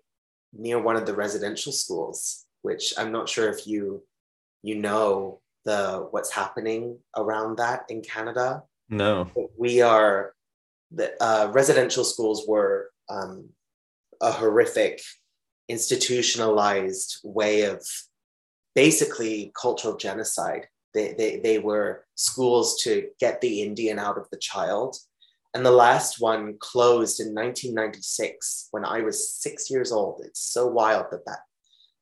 near 0.53 0.81
one 0.81 0.97
of 0.97 1.07
the 1.07 1.15
residential 1.15 1.73
schools, 1.73 2.47
which 2.63 2.95
I'm 2.99 3.13
not 3.13 3.29
sure 3.29 3.49
if 3.49 3.67
you 3.67 4.03
you 4.63 4.77
know 4.77 5.41
the 5.65 6.09
what's 6.11 6.33
happening 6.33 6.99
around 7.17 7.59
that 7.59 7.85
in 7.89 8.03
Canada. 8.03 8.63
No, 8.89 9.31
we 9.57 9.83
are 9.83 10.33
the 10.91 11.13
uh, 11.23 11.51
residential 11.53 12.05
schools 12.05 12.45
were 12.49 12.91
um, 13.09 13.51
a 14.21 14.33
horrific 14.33 15.01
institutionalized 15.69 17.21
way 17.23 17.63
of 17.63 17.85
basically 18.75 19.53
cultural 19.61 19.97
genocide. 19.97 20.67
They, 20.95 21.13
they, 21.13 21.41
they 21.41 21.59
were 21.59 22.07
schools 22.15 22.81
to 22.85 23.09
get 23.21 23.41
the 23.41 23.61
Indian 23.63 23.99
out 23.99 24.17
of 24.17 24.27
the 24.31 24.39
child 24.39 24.97
and 25.59 25.67
the 25.67 25.73
last 25.73 26.21
one 26.21 26.57
closed 26.61 27.19
in 27.19 27.35
1996 27.35 28.69
when 28.71 28.85
I 28.85 29.01
was 29.01 29.35
six 29.35 29.69
years 29.69 29.91
old. 29.91 30.23
It's 30.25 30.41
so 30.41 30.69
wild 30.69 31.07
that 31.11 31.27
that 31.27 31.41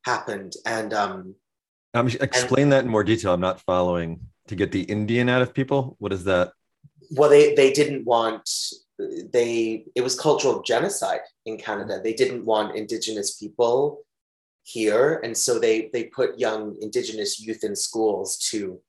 happened. 0.05 0.53
And 0.63 0.93
um, 0.93 1.33
um 1.95 2.07
explain 2.07 2.65
and, 2.65 2.71
that 2.71 2.83
in 2.85 2.91
more 2.91 3.03
detail. 3.03 3.33
I'm 3.33 3.41
not 3.41 3.59
following. 3.61 4.19
To 4.49 4.55
get 4.55 4.71
the 4.71 4.83
Indian 4.83 5.27
out 5.27 5.41
of 5.41 5.53
people, 5.53 5.97
what 5.99 6.13
is 6.13 6.23
that? 6.23 6.53
Well, 7.11 7.29
they 7.29 7.53
they 7.55 7.73
didn't 7.73 8.05
want 8.05 8.49
they 9.33 9.85
it 9.93 10.01
was 10.01 10.17
cultural 10.17 10.61
genocide 10.61 11.19
in 11.45 11.57
Canada. 11.57 11.99
They 12.01 12.13
didn't 12.13 12.45
want 12.45 12.77
Indigenous 12.77 13.35
people 13.35 14.05
here, 14.63 15.19
and 15.23 15.35
so 15.35 15.59
they 15.59 15.89
they 15.91 16.05
put 16.05 16.39
young 16.39 16.77
Indigenous 16.79 17.41
youth 17.41 17.65
in 17.65 17.75
schools 17.75 18.37
to 18.51 18.79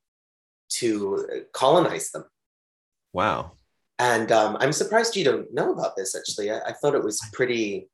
to 0.75 1.45
colonize 1.53 2.13
them. 2.13 2.25
Wow. 3.13 3.58
And 3.99 4.31
um, 4.31 4.57
I'm 4.61 4.73
surprised 4.73 5.17
you 5.17 5.25
don't 5.25 5.52
know 5.52 5.73
about 5.73 5.97
this, 5.97 6.14
actually. 6.14 6.50
I, 6.50 6.61
I 6.67 6.73
thought 6.73 6.95
it 6.95 7.02
was 7.02 7.21
pretty 7.33 7.88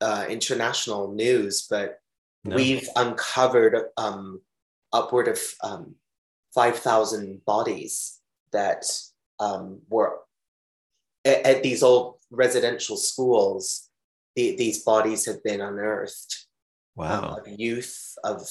uh, 0.00 0.26
international 0.28 1.12
news, 1.12 1.66
but 1.68 1.98
no. 2.44 2.56
we've 2.56 2.88
uncovered 2.96 3.76
um, 3.96 4.40
upward 4.92 5.28
of 5.28 5.40
um, 5.62 5.96
5,000 6.54 7.44
bodies 7.44 8.20
that 8.52 8.84
um, 9.38 9.80
were 9.88 10.18
at, 11.24 11.46
at, 11.46 11.62
these 11.62 11.82
old 11.82 12.16
residential 12.30 12.96
schools. 12.96 13.88
The, 14.36 14.56
these 14.56 14.82
bodies 14.82 15.26
have 15.26 15.42
been 15.42 15.60
unearthed. 15.60 16.46
Wow. 16.96 17.38
of 17.38 17.48
youth, 17.48 18.14
of 18.24 18.42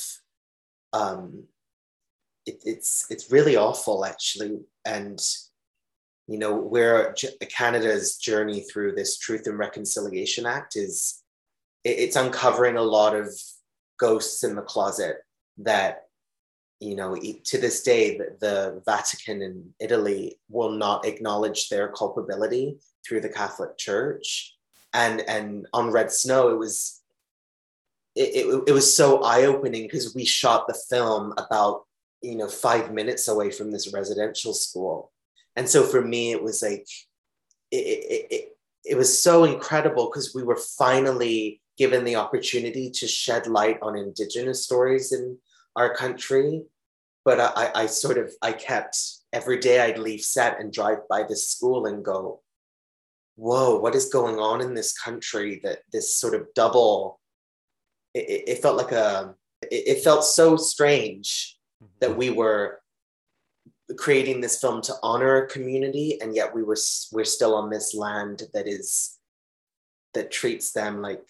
um, 0.93 1.43
it, 2.45 2.61
it's 2.65 3.05
it's 3.09 3.31
really 3.31 3.55
awful 3.55 4.05
actually, 4.05 4.61
and 4.85 5.19
you 6.29 6.37
know, 6.37 6.55
where 6.55 7.15
Canada's 7.49 8.17
journey 8.17 8.61
through 8.61 8.93
this 8.93 9.17
Truth 9.17 9.47
and 9.47 9.57
Reconciliation 9.57 10.45
Act 10.45 10.75
is, 10.75 11.23
it's 11.83 12.15
uncovering 12.15 12.77
a 12.77 12.83
lot 12.83 13.15
of 13.15 13.33
ghosts 13.99 14.43
in 14.43 14.55
the 14.55 14.61
closet 14.61 15.23
that, 15.57 16.03
you 16.79 16.95
know, 16.95 17.15
to 17.15 17.57
this 17.57 17.81
day, 17.81 18.19
the, 18.39 18.79
Vatican 18.85 19.41
and 19.41 19.71
Italy 19.79 20.37
will 20.49 20.69
not 20.69 21.03
acknowledge 21.03 21.67
their 21.67 21.87
culpability 21.87 22.77
through 23.03 23.21
the 23.21 23.29
Catholic 23.29 23.75
Church. 23.79 24.55
And 24.93 25.21
and 25.21 25.67
on 25.73 25.91
Red 25.91 26.11
Snow, 26.11 26.49
it 26.49 26.57
was 26.57 27.01
it, 28.15 28.45
it, 28.45 28.63
it 28.67 28.71
was 28.71 28.95
so 28.95 29.21
eye-opening 29.23 29.83
because 29.83 30.13
we 30.15 30.25
shot 30.25 30.67
the 30.67 30.79
film 30.89 31.33
about 31.37 31.85
you 32.21 32.35
know 32.35 32.47
five 32.47 32.93
minutes 32.93 33.27
away 33.27 33.51
from 33.51 33.71
this 33.71 33.93
residential 33.93 34.53
school 34.53 35.11
and 35.59 35.67
so 35.67 35.83
for 35.83 36.01
me 36.01 36.31
it 36.31 36.41
was 36.41 36.61
like 36.63 36.87
it, 37.69 37.75
it, 37.75 38.27
it, 38.31 38.57
it 38.85 38.97
was 38.97 39.21
so 39.21 39.43
incredible 39.43 40.05
because 40.05 40.33
we 40.33 40.41
were 40.41 40.55
finally 40.55 41.61
given 41.77 42.05
the 42.05 42.15
opportunity 42.15 42.89
to 42.89 43.07
shed 43.07 43.45
light 43.45 43.77
on 43.81 43.97
indigenous 43.97 44.63
stories 44.63 45.11
in 45.11 45.37
our 45.75 45.93
country. 45.93 46.63
But 47.25 47.39
I, 47.41 47.71
I 47.75 47.85
sort 47.87 48.17
of 48.17 48.31
i 48.41 48.53
kept 48.53 48.97
every 49.33 49.59
day 49.59 49.81
i'd 49.81 49.99
leave 49.99 50.21
set 50.21 50.59
and 50.59 50.73
drive 50.73 50.99
by 51.09 51.23
this 51.23 51.49
school 51.49 51.85
and 51.85 52.03
go 52.03 52.41
whoa 53.35 53.77
what 53.77 53.93
is 53.93 54.09
going 54.17 54.39
on 54.39 54.61
in 54.61 54.73
this 54.73 54.93
country 54.97 55.59
that 55.63 55.79
this 55.91 56.15
sort 56.15 56.33
of 56.33 56.47
double 56.55 57.19
it, 58.15 58.43
it 58.47 58.61
felt 58.61 58.77
like 58.77 58.93
a 58.93 59.35
it, 59.61 59.83
it 59.91 60.03
felt 60.03 60.23
so 60.23 60.55
strange 60.55 61.57
mm-hmm. 61.83 61.93
that 61.99 62.17
we 62.17 62.29
were 62.31 62.81
creating 63.97 64.41
this 64.41 64.59
film 64.59 64.81
to 64.81 64.93
honor 65.01 65.37
a 65.37 65.47
community 65.47 66.19
and 66.21 66.35
yet 66.35 66.53
we 66.53 66.63
were 66.63 66.77
we're 67.11 67.25
still 67.25 67.55
on 67.55 67.69
this 67.69 67.95
land 67.95 68.43
that 68.53 68.67
is 68.67 69.17
that 70.13 70.31
treats 70.31 70.71
them 70.71 71.01
like 71.01 71.21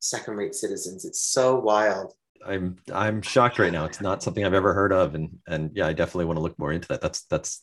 second 0.00 0.36
rate 0.36 0.54
citizens. 0.54 1.04
It's 1.04 1.22
so 1.22 1.58
wild. 1.58 2.12
I'm 2.46 2.76
i'm 2.92 3.22
shocked 3.22 3.58
right 3.58 3.72
now. 3.72 3.86
It's 3.86 4.00
not 4.00 4.22
something 4.22 4.44
i've 4.44 4.54
ever 4.54 4.74
heard 4.74 4.92
of 4.92 5.14
and 5.14 5.38
and 5.48 5.70
yeah 5.74 5.86
i 5.86 5.92
definitely 5.92 6.26
want 6.26 6.36
to 6.36 6.42
look 6.42 6.58
more 6.58 6.72
into 6.72 6.88
that. 6.88 7.00
That's 7.00 7.22
that's 7.24 7.62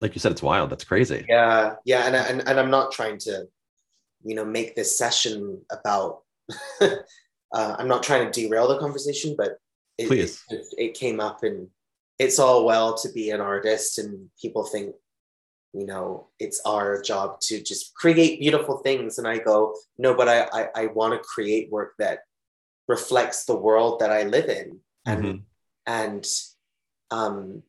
like 0.00 0.14
you 0.14 0.20
said 0.20 0.32
it's 0.32 0.42
wild. 0.42 0.70
That's 0.70 0.84
crazy. 0.84 1.24
Yeah 1.28 1.74
yeah 1.84 2.06
and 2.06 2.14
and, 2.14 2.48
and 2.48 2.60
i'm 2.60 2.70
not 2.70 2.92
trying 2.92 3.18
to 3.18 3.46
you 4.24 4.34
know 4.34 4.44
make 4.44 4.76
this 4.76 4.96
session 4.96 5.60
about 5.70 6.20
uh, 6.80 6.96
i'm 7.52 7.88
not 7.88 8.02
trying 8.02 8.30
to 8.30 8.40
derail 8.40 8.68
the 8.68 8.78
conversation 8.78 9.34
but 9.36 9.58
it, 9.98 10.08
Please. 10.08 10.42
It, 10.50 10.66
it 10.76 10.94
came 10.94 11.20
up 11.20 11.42
and 11.44 11.68
it's 12.18 12.38
all 12.38 12.64
well 12.64 12.94
to 12.94 13.10
be 13.12 13.30
an 13.30 13.40
artist 13.40 13.98
and 13.98 14.28
people 14.40 14.64
think 14.64 14.94
you 15.72 15.86
know 15.86 16.28
it's 16.38 16.60
our 16.64 17.02
job 17.02 17.40
to 17.40 17.60
just 17.60 17.94
create 17.94 18.40
beautiful 18.40 18.78
things. 18.78 19.18
And 19.18 19.26
i 19.26 19.38
go 19.38 19.74
no 19.98 20.14
but 20.14 20.28
i 20.28 20.46
i, 20.52 20.68
I 20.74 20.86
want 20.86 21.14
to 21.14 21.28
create 21.28 21.70
work 21.70 21.94
that 21.98 22.20
reflects 22.88 23.44
the 23.44 23.56
world 23.56 24.00
that 24.00 24.10
i 24.10 24.22
live 24.22 24.48
in. 24.48 24.80
And 25.06 25.24
mm-hmm. 25.24 25.36
and 25.86 26.26
um 27.10 27.62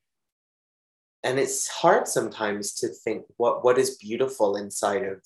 and 1.24 1.40
it's 1.40 1.68
hard 1.68 2.08
sometimes 2.08 2.76
to 2.76 2.88
think 2.90 3.26
what 3.38 3.64
what 3.64 3.80
is 3.80 3.98
beautiful 3.98 4.56
inside 4.56 5.04
of 5.04 5.22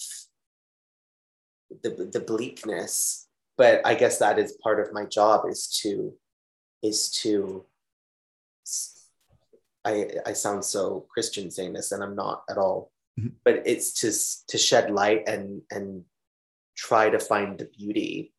the 1.83 2.09
the 2.11 2.21
bleakness. 2.21 3.27
But 3.57 3.81
i 3.85 3.93
guess 3.93 4.19
that 4.19 4.39
is 4.39 4.57
part 4.63 4.79
of 4.79 4.93
my 4.93 5.03
job 5.03 5.43
is 5.49 5.67
to 5.81 6.13
is 6.81 7.11
to 7.21 7.65
I, 9.89 10.07
I 10.27 10.33
sound 10.33 10.63
so 10.63 11.05
Christian 11.09 11.49
saying 11.49 11.73
this, 11.73 11.91
and 11.91 12.03
I'm 12.03 12.15
not 12.15 12.43
at 12.49 12.57
all. 12.57 12.91
Mm-hmm. 13.19 13.29
But 13.43 13.63
it's 13.65 13.93
to 14.01 14.11
to 14.51 14.57
shed 14.57 14.91
light 14.91 15.27
and 15.27 15.61
and 15.71 16.03
try 16.77 17.09
to 17.09 17.19
find 17.19 17.57
the 17.57 17.65
beauty, 17.65 18.33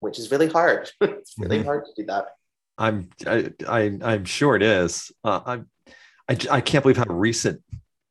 which 0.00 0.18
is 0.18 0.30
really 0.30 0.48
hard. 0.48 0.90
it's 1.00 1.34
really 1.38 1.58
mm-hmm. 1.58 1.66
hard 1.66 1.84
to 1.86 2.02
do 2.02 2.06
that. 2.06 2.28
I'm 2.78 3.10
I, 3.26 3.52
I 3.68 3.98
I'm 4.02 4.24
sure 4.24 4.56
it 4.56 4.62
is. 4.62 5.12
Uh, 5.22 5.40
I'm 5.44 5.70
I, 6.28 6.36
I 6.50 6.60
can't 6.60 6.82
believe 6.82 6.96
how 6.96 7.12
recent 7.12 7.62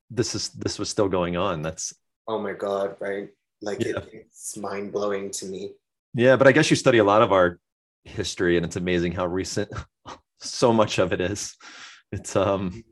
this 0.10 0.36
is. 0.36 0.50
This 0.50 0.78
was 0.78 0.90
still 0.90 1.10
going 1.10 1.36
on. 1.36 1.62
That's 1.62 1.94
oh 2.28 2.40
my 2.40 2.54
god, 2.54 2.96
right? 3.00 3.30
Like 3.62 3.84
yeah. 3.84 3.98
it, 3.98 4.10
it's 4.14 4.56
mind 4.56 4.92
blowing 4.92 5.32
to 5.32 5.46
me. 5.46 5.74
Yeah, 6.14 6.36
but 6.36 6.48
I 6.48 6.52
guess 6.52 6.70
you 6.70 6.76
study 6.76 7.00
a 7.00 7.04
lot 7.04 7.22
of 7.22 7.32
our 7.32 7.60
history, 8.04 8.58
and 8.58 8.66
it's 8.66 8.76
amazing 8.76 9.14
how 9.14 9.26
recent 9.26 9.72
so 10.40 10.74
much 10.74 11.00
of 11.00 11.14
it 11.14 11.22
is. 11.22 11.56
It's 12.12 12.36
um 12.36 12.84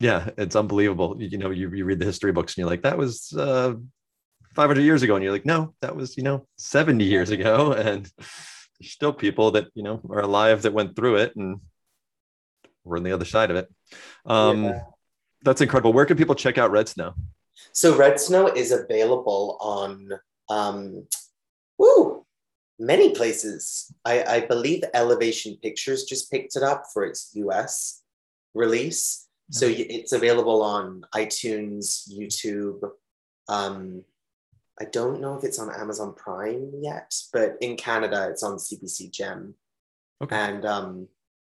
Yeah, 0.00 0.30
it's 0.36 0.56
unbelievable. 0.56 1.16
You 1.18 1.38
know, 1.38 1.50
you, 1.50 1.70
you 1.70 1.84
read 1.84 2.00
the 2.00 2.04
history 2.04 2.32
books 2.32 2.52
and 2.52 2.62
you're 2.62 2.70
like, 2.70 2.82
that 2.82 2.98
was 2.98 3.32
uh, 3.32 3.74
500 4.54 4.80
years 4.82 5.02
ago. 5.02 5.14
And 5.14 5.22
you're 5.22 5.32
like, 5.32 5.46
no, 5.46 5.74
that 5.80 5.94
was, 5.94 6.16
you 6.16 6.24
know, 6.24 6.46
70 6.58 7.04
years 7.04 7.30
ago. 7.30 7.72
And 7.78 8.10
there's 8.80 8.92
still 8.92 9.12
people 9.12 9.52
that, 9.52 9.68
you 9.74 9.84
know, 9.84 10.00
are 10.10 10.22
alive 10.22 10.62
that 10.62 10.72
went 10.72 10.96
through 10.96 11.16
it 11.16 11.36
and 11.36 11.60
we're 12.84 12.96
on 12.96 13.04
the 13.04 13.12
other 13.12 13.24
side 13.24 13.50
of 13.52 13.56
it. 13.56 13.72
Um, 14.26 14.64
yeah. 14.64 14.80
That's 15.44 15.60
incredible. 15.60 15.92
Where 15.92 16.06
can 16.06 16.16
people 16.16 16.34
check 16.34 16.58
out 16.58 16.72
Red 16.72 16.88
Snow? 16.88 17.14
So 17.72 17.96
Red 17.96 18.18
Snow 18.18 18.48
is 18.48 18.72
available 18.72 19.56
on 19.60 20.10
um, 20.48 21.06
woo, 21.78 22.11
many 22.82 23.14
places. 23.14 23.92
I, 24.04 24.22
I 24.24 24.40
believe 24.40 24.82
Elevation 24.92 25.56
Pictures 25.62 26.04
just 26.04 26.30
picked 26.30 26.56
it 26.56 26.62
up 26.62 26.84
for 26.92 27.04
its 27.04 27.30
US 27.34 28.02
release. 28.54 29.28
So 29.50 29.66
it's 29.68 30.12
available 30.12 30.62
on 30.62 31.04
iTunes, 31.14 32.08
YouTube. 32.10 32.80
Um, 33.48 34.02
I 34.80 34.86
don't 34.86 35.20
know 35.20 35.36
if 35.36 35.44
it's 35.44 35.58
on 35.58 35.70
Amazon 35.70 36.14
Prime 36.14 36.72
yet, 36.80 37.12
but 37.34 37.56
in 37.60 37.76
Canada, 37.76 38.28
it's 38.30 38.42
on 38.42 38.56
CBC 38.56 39.12
Gem. 39.12 39.54
Okay. 40.22 40.34
And 40.34 40.64
um, 40.64 41.08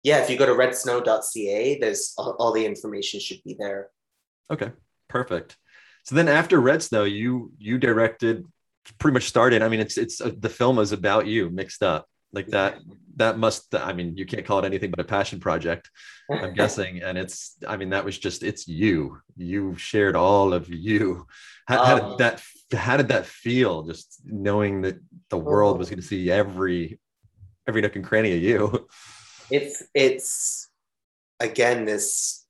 yeah, 0.02 0.18
if 0.18 0.28
you 0.28 0.36
go 0.36 0.46
to 0.46 0.52
redsnow.ca, 0.52 1.78
there's 1.78 2.14
all, 2.18 2.34
all, 2.40 2.52
the 2.52 2.66
information 2.66 3.20
should 3.20 3.42
be 3.44 3.54
there. 3.56 3.90
Okay, 4.50 4.72
perfect. 5.08 5.56
So 6.02 6.16
then 6.16 6.28
after 6.28 6.60
Red 6.60 6.82
Snow, 6.82 7.04
you 7.04 7.52
you 7.58 7.78
directed, 7.78 8.44
pretty 8.98 9.14
much 9.14 9.24
started. 9.24 9.62
I 9.62 9.68
mean, 9.68 9.80
it's 9.80 9.98
it's 9.98 10.20
uh, 10.20 10.32
the 10.38 10.48
film 10.48 10.78
is 10.78 10.92
about 10.92 11.26
you 11.26 11.50
mixed 11.50 11.82
up 11.82 12.06
like 12.32 12.48
that. 12.48 12.78
That 13.16 13.38
must. 13.38 13.74
I 13.74 13.92
mean, 13.92 14.16
you 14.16 14.26
can't 14.26 14.44
call 14.44 14.58
it 14.58 14.64
anything 14.64 14.90
but 14.90 15.00
a 15.00 15.04
passion 15.04 15.40
project. 15.40 15.90
I'm 16.30 16.54
guessing, 16.60 17.02
and 17.02 17.16
it's. 17.16 17.56
I 17.66 17.76
mean, 17.76 17.90
that 17.90 18.04
was 18.04 18.18
just 18.18 18.42
it's 18.42 18.66
you. 18.68 19.18
You 19.36 19.76
shared 19.76 20.16
all 20.16 20.52
of 20.52 20.68
you. 20.68 21.26
How, 21.66 21.80
um, 21.80 21.86
how 21.86 21.94
did 21.94 22.04
um, 22.04 22.16
that? 22.18 22.42
How 22.74 22.96
did 22.96 23.08
that 23.08 23.26
feel? 23.26 23.82
Just 23.82 24.20
knowing 24.24 24.82
that 24.82 24.98
the 25.30 25.38
world 25.38 25.78
was 25.78 25.88
going 25.88 26.00
to 26.00 26.06
see 26.06 26.30
every 26.30 26.98
every 27.66 27.80
nook 27.80 27.96
and 27.96 28.04
cranny 28.04 28.34
of 28.34 28.42
you. 28.42 28.88
It's 29.50 29.82
it's 29.92 30.70
again 31.38 31.84
this 31.84 32.46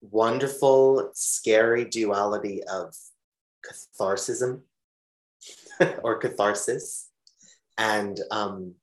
wonderful, 0.00 1.10
scary 1.12 1.84
duality 1.84 2.62
of 2.64 2.94
catharsism 3.62 4.62
or 6.02 6.18
catharsis 6.18 7.08
and 7.76 8.20
um, 8.30 8.74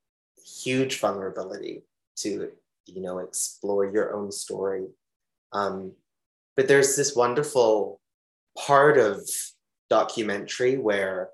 huge 0.45 0.99
vulnerability 0.99 1.83
to 2.17 2.51
you 2.85 3.01
know 3.01 3.19
explore 3.19 3.85
your 3.85 4.15
own 4.15 4.31
story. 4.31 4.87
Um, 5.53 5.93
but 6.55 6.67
there's 6.67 6.95
this 6.95 7.15
wonderful 7.15 7.99
part 8.57 8.97
of 8.97 9.27
documentary 9.89 10.77
where 10.77 11.29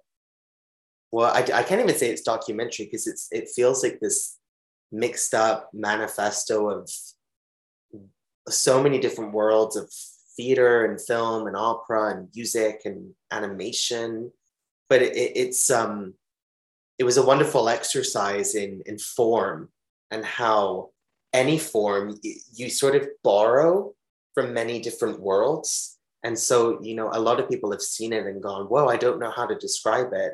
well 1.11 1.31
I, 1.31 1.39
I 1.39 1.63
can't 1.63 1.81
even 1.81 1.95
say 1.95 2.09
it's 2.09 2.21
documentary 2.21 2.85
because 2.85 3.07
it's 3.07 3.27
it 3.31 3.49
feels 3.49 3.83
like 3.83 3.99
this 3.99 4.37
mixed 4.91 5.33
up 5.33 5.69
manifesto 5.73 6.69
of 6.69 6.89
so 8.49 8.81
many 8.81 8.99
different 8.99 9.33
worlds 9.33 9.75
of 9.75 9.89
theater 10.35 10.85
and 10.85 10.99
film 10.99 11.47
and 11.47 11.55
opera 11.55 12.15
and 12.15 12.29
music 12.35 12.81
and 12.85 13.13
animation 13.31 14.31
but 14.91 15.01
it, 15.01 15.15
it's 15.15 15.71
um 15.71 16.13
it 16.99 17.05
was 17.05 17.15
a 17.15 17.25
wonderful 17.25 17.69
exercise 17.69 18.55
in 18.55 18.83
in 18.85 18.97
form 18.99 19.69
and 20.11 20.25
how 20.25 20.89
any 21.31 21.57
form 21.57 22.19
you 22.59 22.69
sort 22.69 22.95
of 22.97 23.07
borrow 23.23 23.93
from 24.33 24.53
many 24.53 24.81
different 24.81 25.17
worlds. 25.21 25.97
And 26.25 26.37
so 26.37 26.83
you 26.83 26.93
know 26.93 27.09
a 27.13 27.25
lot 27.27 27.39
of 27.39 27.49
people 27.49 27.71
have 27.71 27.81
seen 27.81 28.11
it 28.11 28.25
and 28.27 28.43
gone 28.43 28.65
whoa 28.65 28.85
i 28.87 28.97
don't 28.97 29.21
know 29.23 29.31
how 29.31 29.47
to 29.47 29.63
describe 29.67 30.11
it. 30.25 30.33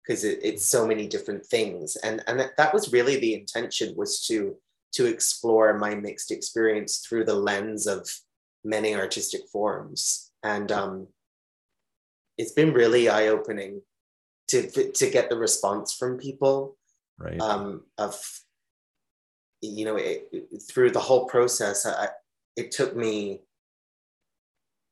Because 0.00 0.22
it, 0.24 0.38
it's 0.48 0.64
so 0.64 0.86
many 0.86 1.06
different 1.14 1.44
things. 1.54 1.96
And 2.06 2.22
and 2.28 2.38
that 2.38 2.56
that 2.56 2.72
was 2.72 2.92
really 2.96 3.16
the 3.18 3.34
intention 3.34 3.96
was 3.96 4.12
to 4.28 4.38
to 4.96 5.06
explore 5.06 5.76
my 5.76 5.92
mixed 6.06 6.30
experience 6.30 6.92
through 6.98 7.24
the 7.24 7.40
lens 7.50 7.88
of 7.88 8.00
many 8.64 8.94
artistic 8.94 9.42
forms. 9.52 10.30
And 10.42 10.70
um, 10.70 11.08
it's 12.38 12.52
been 12.52 12.72
really 12.72 13.08
eye-opening 13.08 13.82
to 14.48 14.92
to 14.92 15.10
get 15.10 15.30
the 15.30 15.36
response 15.36 15.94
from 15.94 16.18
people 16.18 16.76
right. 17.18 17.40
um, 17.40 17.84
of 17.98 18.18
you 19.60 19.84
know 19.84 19.96
it, 19.96 20.28
through 20.70 20.90
the 20.90 21.00
whole 21.00 21.26
process 21.26 21.86
I, 21.86 22.08
it 22.56 22.70
took 22.70 22.96
me 22.96 23.42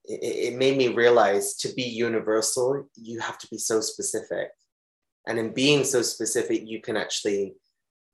it, 0.05 0.53
it 0.53 0.57
made 0.57 0.77
me 0.77 0.89
realize 0.89 1.55
to 1.57 1.73
be 1.75 1.83
universal 1.83 2.89
you 2.97 3.21
have 3.21 3.39
to 3.39 3.49
be 3.49 3.59
so 3.59 3.81
specific. 3.81 4.51
And 5.29 5.41
in 5.41 5.53
being 5.53 5.83
so 5.85 6.03
specific 6.03 6.63
you 6.67 6.81
can 6.81 6.97
actually 6.97 7.55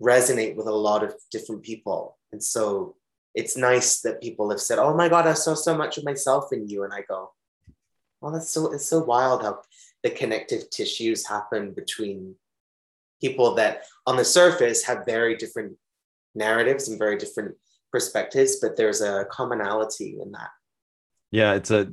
resonate 0.03 0.57
with 0.57 0.67
a 0.67 0.75
lot 0.75 1.05
of 1.05 1.15
different 1.31 1.63
people. 1.63 2.19
And 2.33 2.43
so 2.43 2.97
it's 3.35 3.57
nice 3.57 4.01
that 4.01 4.23
people 4.23 4.51
have 4.51 4.61
said 4.61 4.79
oh 4.79 4.95
my 4.95 5.09
god 5.09 5.27
i 5.27 5.33
saw 5.33 5.55
so 5.55 5.75
much 5.77 5.97
of 5.97 6.05
myself 6.05 6.53
in 6.53 6.69
you. 6.69 6.85
And 6.85 6.93
i 6.93 7.03
go 7.03 7.33
well 8.21 8.33
that's 8.33 8.51
so 8.51 8.73
it's 8.73 8.87
so 8.87 9.03
wild 9.03 9.43
how 9.43 9.61
the 10.03 10.11
connective 10.11 10.69
tissues 10.71 11.27
happen 11.27 11.73
between 11.73 12.35
people 13.21 13.55
that 13.55 13.85
on 14.07 14.17
the 14.17 14.25
surface 14.25 14.85
have 14.85 15.07
very 15.07 15.37
different 15.37 15.75
narratives 16.35 16.89
and 16.89 16.99
very 16.99 17.17
different 17.17 17.55
perspectives 17.91 18.57
but 18.61 18.77
there's 18.77 19.01
a 19.01 19.27
commonality 19.31 20.19
in 20.21 20.33
that. 20.33 20.51
Yeah 21.31 21.55
it's 21.55 21.71
a 21.71 21.93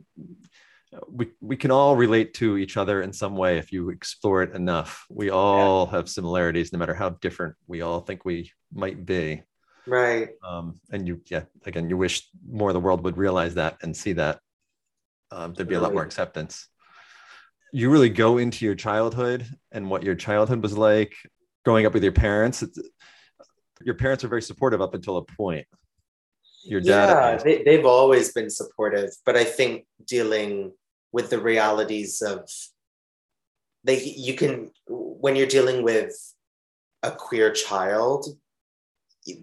we, 1.08 1.30
we 1.40 1.56
can 1.56 1.72
all 1.72 1.96
relate 1.96 2.34
to 2.36 2.58
each 2.58 2.78
other 2.78 3.02
in 3.02 3.14
some 3.14 3.36
way 3.36 3.58
if 3.58 3.72
you 3.72 3.90
explore 3.90 4.42
it 4.42 4.56
enough. 4.56 5.06
We 5.10 5.30
all 5.30 5.86
yeah. 5.86 5.98
have 5.98 6.10
similarities 6.10 6.74
no 6.74 6.80
matter 6.80 6.96
how 6.96 7.10
different 7.10 7.56
we 7.68 7.82
all 7.82 8.00
think 8.00 8.26
we 8.26 8.52
might 8.74 9.06
be. 9.06 9.44
Right. 9.86 10.30
Um, 10.44 10.80
and 10.92 11.08
you 11.08 11.22
yeah 11.28 11.44
again 11.66 11.90
you 11.90 11.98
wish 11.98 12.28
more 12.48 12.70
of 12.70 12.74
the 12.74 12.80
world 12.80 13.04
would 13.04 13.18
realize 13.18 13.56
that 13.56 13.78
and 13.82 13.96
see 13.96 14.14
that 14.14 14.40
um, 15.32 15.54
there'd 15.54 15.70
be 15.70 15.76
a 15.76 15.82
lot 15.82 15.94
more 15.94 16.04
acceptance 16.04 16.68
you 17.72 17.90
really 17.90 18.10
go 18.10 18.38
into 18.38 18.66
your 18.66 18.76
childhood 18.76 19.46
and 19.72 19.90
what 19.90 20.04
your 20.04 20.16
childhood 20.16 20.62
was 20.62 20.78
like 20.78 21.14
growing 21.66 21.86
up 21.86 21.94
with 21.94 22.04
your 22.04 22.12
parents. 22.12 22.64
Your 23.84 23.96
parents 23.96 24.24
are 24.24 24.28
very 24.28 24.42
supportive 24.42 24.82
up 24.82 24.94
until 24.94 25.18
a 25.18 25.24
point. 25.24 25.68
Your 26.64 26.82
dad 26.82 27.10
yeah 27.10 27.44
they, 27.44 27.64
they've 27.64 27.86
always 27.86 28.34
been 28.34 28.50
supportive 28.50 29.12
but 29.26 29.38
i 29.38 29.46
think 29.46 29.86
dealing 30.06 30.74
with 31.12 31.30
the 31.30 31.40
realities 31.40 32.22
of 32.22 32.50
they 33.84 34.04
you 34.04 34.34
can 34.34 34.70
when 34.88 35.36
you're 35.36 35.48
dealing 35.48 35.84
with 35.84 36.14
a 37.04 37.12
queer 37.12 37.52
child 37.52 38.26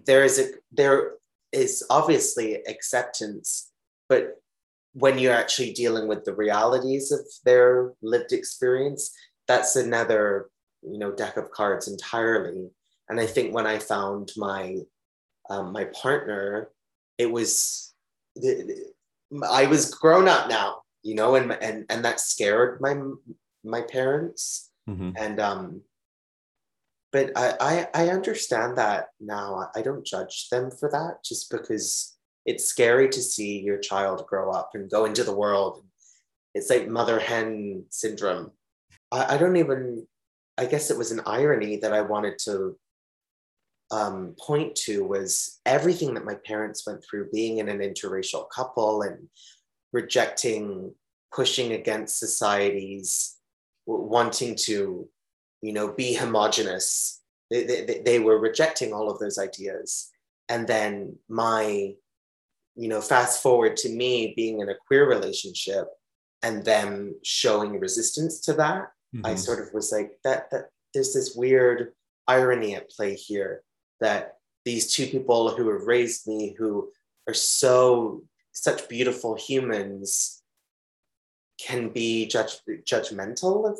there 0.05 0.23
is 0.23 0.39
a 0.39 0.49
there 0.71 1.13
is 1.51 1.83
obviously 1.89 2.61
acceptance 2.67 3.71
but 4.09 4.35
when 4.97 5.19
you're 5.19 5.33
actually 5.33 5.73
dealing 5.73 6.07
with 6.07 6.25
the 6.25 6.33
realities 6.33 7.11
of 7.11 7.19
their 7.45 7.93
lived 8.01 8.33
experience 8.33 9.13
that's 9.47 9.75
another 9.75 10.49
you 10.81 10.97
know 10.99 11.11
deck 11.11 11.37
of 11.37 11.51
cards 11.51 11.87
entirely. 11.87 12.69
And 13.09 13.19
i 13.19 13.25
think 13.25 13.53
when 13.53 13.67
i 13.67 13.79
found 13.79 14.31
my 14.35 14.77
um, 15.49 15.71
my 15.71 15.85
partner 15.85 16.69
it 17.17 17.31
was 17.31 17.93
i 19.49 19.65
was 19.65 19.93
grown 19.93 20.27
up 20.27 20.49
now 20.49 20.81
you 21.03 21.15
know 21.15 21.35
and 21.35 21.51
and 21.53 21.85
and 21.89 22.03
that 22.03 22.19
scared 22.19 22.81
my 22.81 22.95
my 23.63 23.81
parents. 23.81 24.71
Mm-hmm. 24.89 25.11
and 25.17 25.39
um 25.41 25.81
but 27.11 27.31
I, 27.35 27.55
I 27.59 27.87
i 27.93 28.09
understand 28.09 28.77
that 28.77 29.07
now. 29.19 29.69
I 29.75 29.81
don't 29.81 30.05
judge 30.05 30.47
them 30.49 30.71
for 30.71 30.89
that 30.91 31.23
just 31.25 31.49
because 31.51 32.16
it's 32.47 32.65
scary 32.65 33.09
to 33.09 33.21
see 33.21 33.59
your 33.59 33.77
child 33.77 34.25
grow 34.25 34.51
up 34.51 34.71
and 34.73 34.89
go 34.89 35.03
into 35.03 35.23
the 35.23 35.35
world. 35.35 35.83
It's 36.55 36.69
like 36.69 36.87
mother 36.87 37.19
hen 37.19 37.83
syndrome. 37.89 38.51
I, 39.11 39.35
I 39.35 39.37
don't 39.37 39.57
even, 39.57 40.07
I 40.57 40.65
guess 40.65 40.89
it 40.89 40.97
was 40.97 41.11
an 41.11 41.21
irony 41.25 41.75
that 41.77 41.93
I 41.93 42.01
wanted 42.01 42.39
to 42.45 42.77
um, 43.91 44.33
point 44.39 44.75
to 44.75 45.03
was 45.03 45.59
everything 45.65 46.13
that 46.13 46.25
my 46.25 46.35
parents 46.35 46.87
went 46.87 47.03
through 47.03 47.29
being 47.31 47.57
in 47.57 47.67
an 47.67 47.79
interracial 47.79 48.49
couple 48.49 49.01
and 49.01 49.27
rejecting, 49.91 50.93
pushing 51.33 51.73
against 51.73 52.17
societies, 52.17 53.35
wanting 53.85 54.55
to, 54.55 55.07
you 55.61 55.73
know, 55.73 55.93
be 55.93 56.13
homogenous. 56.13 57.21
They, 57.51 57.63
they, 57.65 58.01
they 58.05 58.19
were 58.19 58.39
rejecting 58.39 58.93
all 58.93 59.09
of 59.09 59.19
those 59.19 59.37
ideas. 59.37 60.09
And 60.49 60.65
then 60.65 61.17
my 61.27 61.93
you 62.77 62.87
know, 62.87 63.01
fast 63.01 63.41
forward 63.41 63.75
to 63.77 63.89
me 63.89 64.33
being 64.35 64.61
in 64.61 64.69
a 64.69 64.75
queer 64.87 65.07
relationship 65.07 65.87
and 66.43 66.63
them 66.63 67.15
showing 67.23 67.79
resistance 67.79 68.39
to 68.41 68.53
that, 68.53 68.91
mm-hmm. 69.15 69.25
I 69.25 69.35
sort 69.35 69.59
of 69.59 69.73
was 69.73 69.91
like, 69.91 70.11
that 70.23 70.51
that 70.51 70.69
there's 70.93 71.13
this 71.13 71.35
weird 71.35 71.93
irony 72.27 72.75
at 72.75 72.89
play 72.89 73.15
here 73.15 73.63
that 73.99 74.35
these 74.65 74.91
two 74.91 75.07
people 75.07 75.55
who 75.55 75.71
have 75.71 75.83
raised 75.83 76.27
me 76.27 76.55
who 76.57 76.89
are 77.27 77.33
so 77.33 78.23
such 78.51 78.89
beautiful 78.89 79.35
humans 79.35 80.41
can 81.59 81.89
be 81.89 82.25
judge, 82.27 82.57
judgmental 82.83 83.69
of 83.69 83.77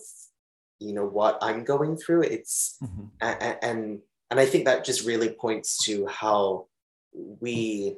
you 0.79 0.93
know 0.93 1.05
what 1.05 1.37
i'm 1.41 1.63
going 1.63 1.97
through 1.97 2.21
it's 2.21 2.77
mm-hmm. 2.83 3.05
and, 3.21 3.57
and 3.61 3.99
and 4.29 4.39
i 4.39 4.45
think 4.45 4.65
that 4.65 4.85
just 4.85 5.05
really 5.05 5.29
points 5.29 5.83
to 5.83 6.05
how 6.07 6.67
we 7.13 7.95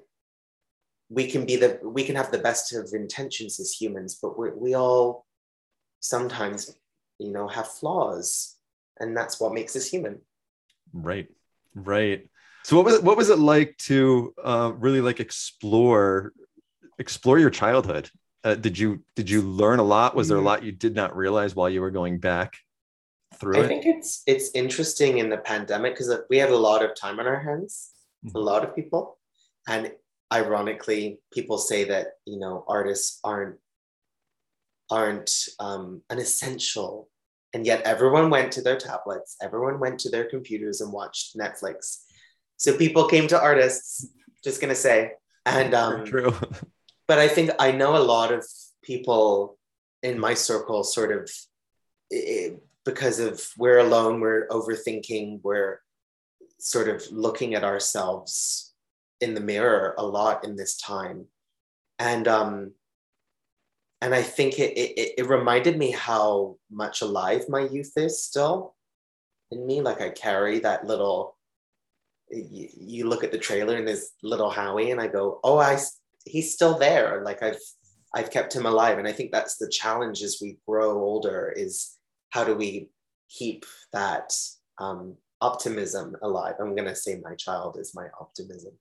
we 1.10 1.28
can 1.28 1.45
be 1.45 1.56
the 1.56 1.80
we 1.84 2.04
can 2.04 2.15
have 2.15 2.32
the 2.32 2.38
best 2.38 2.74
of 2.74 2.89
intentions 2.93 3.60
as 3.60 3.72
humans 3.72 4.19
but 4.22 4.38
we 4.38 4.50
we 4.52 4.74
all 4.74 5.26
sometimes 6.00 6.76
you 7.17 7.32
know 7.32 7.48
have 7.48 7.67
flaws 7.67 8.56
and 9.00 9.15
that's 9.15 9.39
what 9.39 9.54
makes 9.54 9.76
us 9.76 9.88
human 9.88 10.19
right 10.93 11.28
right 11.76 12.28
so 12.63 12.76
what 12.76 12.86
was 12.86 12.95
it, 12.95 13.04
what 13.04 13.17
was 13.17 13.30
it 13.30 13.39
like 13.39 13.78
to 13.78 14.34
uh, 14.43 14.72
really 14.76 15.02
like 15.02 15.19
explore 15.19 16.34
explore 17.00 17.39
your 17.39 17.50
childhood 17.50 18.10
uh, 18.43 18.56
did 18.56 18.78
you 18.78 19.04
did 19.15 19.30
you 19.30 19.41
learn 19.41 19.80
a 19.80 19.84
lot 19.84 20.15
was 20.15 20.28
there 20.28 20.38
a 20.38 20.39
mm-hmm. 20.39 20.48
lot 20.48 20.63
you 20.63 20.72
did 20.72 20.95
not 20.95 21.15
realize 21.15 21.56
while 21.56 21.69
you 21.69 21.82
were 21.82 21.91
going 21.91 22.19
back 22.19 22.54
through 23.36 23.58
I 23.58 23.62
it? 23.62 23.67
think 23.67 23.86
it's 23.86 24.24
it's 24.28 24.52
interesting 24.52 25.19
in 25.19 25.30
the 25.30 25.38
pandemic 25.38 25.93
because 25.93 26.13
we 26.30 26.38
had 26.38 26.50
a 26.50 26.58
lot 26.58 26.84
of 26.84 26.95
time 26.95 27.19
on 27.19 27.28
our 27.28 27.39
hands, 27.39 27.91
mm-hmm. 28.26 28.36
a 28.36 28.39
lot 28.39 28.63
of 28.63 28.76
people, 28.76 29.17
and 29.67 29.91
ironically, 30.32 31.20
people 31.34 31.58
say 31.58 31.86
that 31.86 32.13
you 32.26 32.39
know 32.39 32.63
artists 32.68 33.20
aren't 33.24 33.58
aren't 34.89 35.32
um, 35.60 36.02
an 36.10 36.20
essential, 36.20 37.10
and 37.54 37.65
yet 37.65 37.82
everyone 37.84 38.30
went 38.30 38.52
to 38.54 38.62
their 38.62 38.78
tablets, 38.78 39.36
everyone 39.42 39.80
went 39.80 40.00
to 40.00 40.10
their 40.10 40.26
computers 40.26 40.82
and 40.82 40.92
watched 40.92 41.38
Netflix. 41.38 42.00
So 42.58 42.78
people 42.78 43.08
came 43.08 43.28
to 43.28 43.42
artists. 43.42 44.08
Just 44.44 44.62
gonna 44.62 44.76
say, 44.76 45.13
and 45.46 45.74
um, 45.74 46.06
true. 46.06 46.34
but 47.08 47.20
I 47.20 47.28
think 47.28 47.52
I 47.60 47.72
know 47.72 47.98
a 47.98 48.04
lot 48.04 48.32
of 48.32 48.46
people 48.84 49.58
in 50.02 50.18
my 50.18 50.34
circle 50.34 50.84
sort 50.84 51.12
of 51.12 51.30
it, 52.10 52.62
because 52.86 53.20
of 53.20 53.46
we're 53.58 53.80
alone, 53.80 54.22
we're 54.22 54.48
overthinking, 54.48 55.42
we're 55.44 55.82
sort 56.60 56.88
of 56.88 57.04
looking 57.12 57.54
at 57.56 57.63
ourselves 57.63 58.69
in 59.22 59.34
the 59.34 59.42
mirror 59.42 59.96
a 59.98 60.06
lot 60.06 60.44
in 60.44 60.56
this 60.56 60.78
time. 60.78 61.26
And 61.98 62.28
um, 62.28 62.72
and 64.02 64.16
I 64.16 64.22
think 64.22 64.60
it, 64.60 64.78
it, 64.78 65.14
it 65.18 65.28
reminded 65.28 65.78
me 65.78 65.92
how 65.92 66.58
much 66.72 67.02
alive 67.02 67.50
my 67.50 67.62
youth 67.62 67.94
is 67.98 68.24
still 68.24 68.76
in 69.52 69.66
me. 69.66 69.82
Like 69.82 70.02
I 70.02 70.10
carry 70.10 70.60
that 70.60 70.86
little, 70.86 71.36
you, 72.30 72.70
you 72.80 73.10
look 73.10 73.24
at 73.24 73.32
the 73.32 73.38
trailer 73.38 73.76
and 73.76 73.88
there's 73.88 74.12
little 74.24 74.50
Howie 74.50 74.92
and 74.92 75.02
I 75.02 75.08
go, 75.08 75.40
oh, 75.44 75.58
I, 75.58 75.78
he's 76.26 76.54
still 76.54 76.78
there. 76.78 77.24
Like 77.26 77.44
I've, 77.44 77.60
I've 78.16 78.32
kept 78.32 78.56
him 78.56 78.66
alive. 78.66 79.00
And 79.00 79.08
I 79.08 79.12
think 79.12 79.32
that's 79.32 79.58
the 79.58 79.70
challenge 79.70 80.22
as 80.22 80.38
we 80.42 80.58
grow 80.68 80.92
older 80.92 81.54
is 81.56 81.98
how 82.30 82.46
do 82.46 82.56
we 82.56 82.90
keep 83.30 83.66
that 83.92 84.34
um, 84.78 85.18
optimism 85.42 86.16
alive? 86.22 86.56
I'm 86.60 86.76
going 86.76 86.88
to 86.88 86.96
say 86.96 87.20
my 87.22 87.36
child 87.36 87.78
is 87.78 87.94
my 87.94 88.08
optimism. 88.20 88.72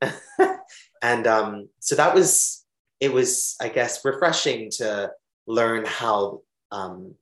and 1.02 1.26
um, 1.26 1.68
so 1.78 1.94
that 1.96 2.14
was, 2.14 2.64
it 3.00 3.12
was, 3.12 3.56
I 3.60 3.68
guess, 3.68 4.04
refreshing 4.04 4.70
to 4.72 5.12
learn 5.46 5.84
how, 5.86 6.42
um, 6.70 7.14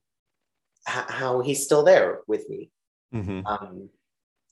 h- 0.88 1.04
how 1.08 1.40
he's 1.40 1.64
still 1.64 1.84
there 1.84 2.20
with 2.26 2.48
me. 2.48 2.70
Mm-hmm. 3.14 3.46
Um, 3.46 3.88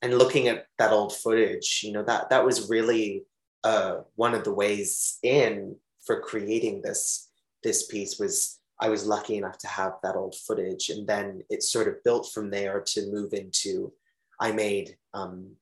and 0.02 0.18
looking 0.18 0.48
at 0.48 0.66
that 0.78 0.92
old 0.92 1.14
footage, 1.14 1.80
you 1.82 1.92
know, 1.92 2.02
that, 2.04 2.30
that 2.30 2.44
was 2.44 2.70
really 2.70 3.24
uh, 3.64 3.98
one 4.14 4.34
of 4.34 4.44
the 4.44 4.52
ways 4.52 5.18
in 5.22 5.76
for 6.04 6.20
creating 6.20 6.82
this, 6.82 7.28
this 7.62 7.86
piece 7.86 8.18
was 8.18 8.60
I 8.78 8.88
was 8.88 9.06
lucky 9.06 9.36
enough 9.36 9.58
to 9.58 9.68
have 9.68 9.94
that 10.02 10.16
old 10.16 10.34
footage. 10.34 10.90
And 10.90 11.06
then 11.06 11.42
it 11.48 11.62
sort 11.62 11.88
of 11.88 12.02
built 12.04 12.30
from 12.32 12.50
there 12.50 12.82
to 12.88 13.10
move 13.10 13.32
into, 13.32 13.92
I 14.40 14.52
made 14.52 14.96
um, 15.14 15.52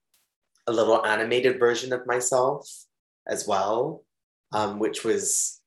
a 0.67 0.73
little 0.73 1.05
animated 1.05 1.59
version 1.59 1.93
of 1.93 2.07
myself 2.07 2.69
as 3.27 3.47
well, 3.47 4.05
um, 4.53 4.79
which 4.79 5.05
was 5.05 5.61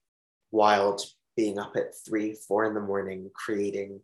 wild 0.52 1.02
being 1.36 1.60
up 1.60 1.76
at 1.76 1.94
three, 2.06 2.36
four 2.48 2.66
in 2.66 2.74
the 2.74 2.80
morning, 2.82 3.30
creating 3.34 4.00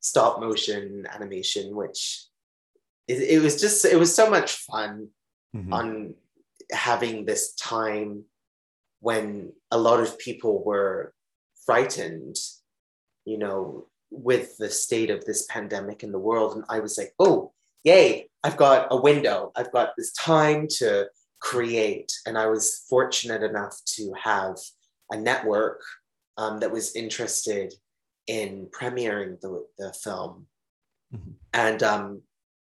stop 0.00 0.40
motion 0.40 1.06
animation, 1.12 1.74
which 1.74 2.24
it, 3.06 3.20
it 3.22 3.42
was 3.42 3.60
just, 3.60 3.84
it 3.84 3.98
was 3.98 4.14
so 4.14 4.28
much 4.28 4.56
fun 4.56 5.08
mm-hmm. 5.54 5.72
on 5.72 6.14
having 6.72 7.24
this 7.24 7.54
time 7.54 8.24
when 9.00 9.52
a 9.70 9.78
lot 9.78 10.00
of 10.00 10.18
people 10.18 10.64
were 10.64 11.12
frightened 11.64 12.36
you 13.24 13.38
know, 13.38 13.86
with 14.10 14.56
the 14.58 14.70
state 14.70 15.10
of 15.10 15.24
this 15.24 15.46
pandemic 15.46 16.02
in 16.02 16.12
the 16.12 16.18
world. 16.18 16.54
And 16.54 16.64
I 16.68 16.80
was 16.80 16.98
like, 16.98 17.12
oh, 17.18 17.52
yay, 17.84 18.28
I've 18.42 18.56
got 18.56 18.88
a 18.90 19.00
window. 19.00 19.52
I've 19.54 19.72
got 19.72 19.90
this 19.96 20.12
time 20.12 20.66
to 20.78 21.08
create. 21.40 22.12
And 22.26 22.36
I 22.36 22.46
was 22.46 22.84
fortunate 22.88 23.42
enough 23.42 23.78
to 23.96 24.12
have 24.20 24.56
a 25.12 25.16
network 25.16 25.82
um, 26.36 26.58
that 26.60 26.72
was 26.72 26.96
interested 26.96 27.74
in 28.26 28.68
premiering 28.72 29.40
the, 29.40 29.64
the 29.78 29.92
film. 29.92 30.46
Mm-hmm. 31.14 31.30
And 31.52 31.82
um, 31.82 32.22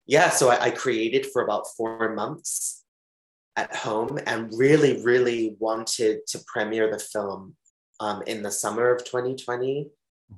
yeah, 0.05 0.29
so 0.29 0.49
I, 0.49 0.65
I 0.65 0.71
created 0.71 1.25
for 1.27 1.41
about 1.41 1.67
four 1.75 2.13
months 2.13 2.83
at 3.55 3.73
home 3.73 4.19
and 4.27 4.53
really, 4.55 5.01
really 5.01 5.55
wanted 5.59 6.27
to 6.27 6.39
premiere 6.45 6.91
the 6.91 6.99
film 6.99 7.55
um, 8.01 8.21
in 8.27 8.43
the 8.43 8.51
summer 8.51 8.93
of 8.93 9.05
2020 9.05 9.89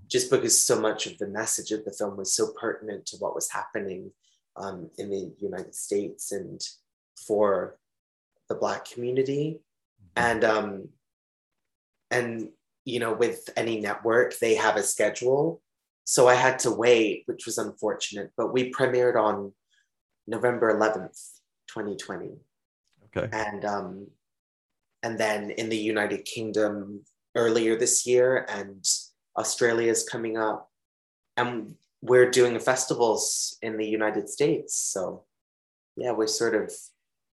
just 0.07 0.29
because 0.29 0.57
so 0.57 0.79
much 0.79 1.07
of 1.07 1.17
the 1.17 1.27
message 1.27 1.71
of 1.71 1.83
the 1.85 1.93
film 1.93 2.17
was 2.17 2.35
so 2.35 2.51
pertinent 2.59 3.05
to 3.07 3.17
what 3.17 3.33
was 3.33 3.51
happening 3.51 4.11
um, 4.57 4.89
in 4.97 5.09
the 5.09 5.33
United 5.39 5.75
States 5.75 6.31
and 6.31 6.61
for 7.27 7.77
the 8.49 8.55
Black 8.55 8.85
community. 8.85 9.59
And 10.15 10.43
um, 10.43 10.89
and 12.09 12.49
you 12.85 12.99
know, 12.99 13.13
with 13.13 13.49
any 13.55 13.79
network, 13.79 14.37
they 14.39 14.55
have 14.55 14.77
a 14.77 14.83
schedule. 14.83 15.61
So 16.05 16.27
I 16.27 16.35
had 16.35 16.59
to 16.59 16.71
wait, 16.71 17.23
which 17.25 17.45
was 17.45 17.57
unfortunate. 17.57 18.31
But 18.37 18.53
we 18.53 18.71
premiered 18.71 19.21
on 19.21 19.51
November 20.25 20.73
11th, 20.73 21.39
2020. 21.67 22.37
Okay. 23.05 23.29
And 23.31 23.65
um, 23.65 24.07
and 25.03 25.19
then 25.19 25.51
in 25.51 25.69
the 25.69 25.77
United 25.77 26.25
Kingdom 26.25 27.03
earlier 27.35 27.77
this 27.77 28.07
year, 28.07 28.45
and 28.49 28.83
Australia 29.37 29.91
is 29.91 30.07
coming 30.07 30.37
up, 30.37 30.69
and 31.35 31.75
we're 32.01 32.29
doing 32.29 32.59
festivals 32.59 33.57
in 33.61 33.77
the 33.77 33.87
United 33.87 34.29
States. 34.29 34.75
So, 34.75 35.23
yeah, 35.95 36.11
we're 36.11 36.27
sort 36.27 36.55
of 36.55 36.71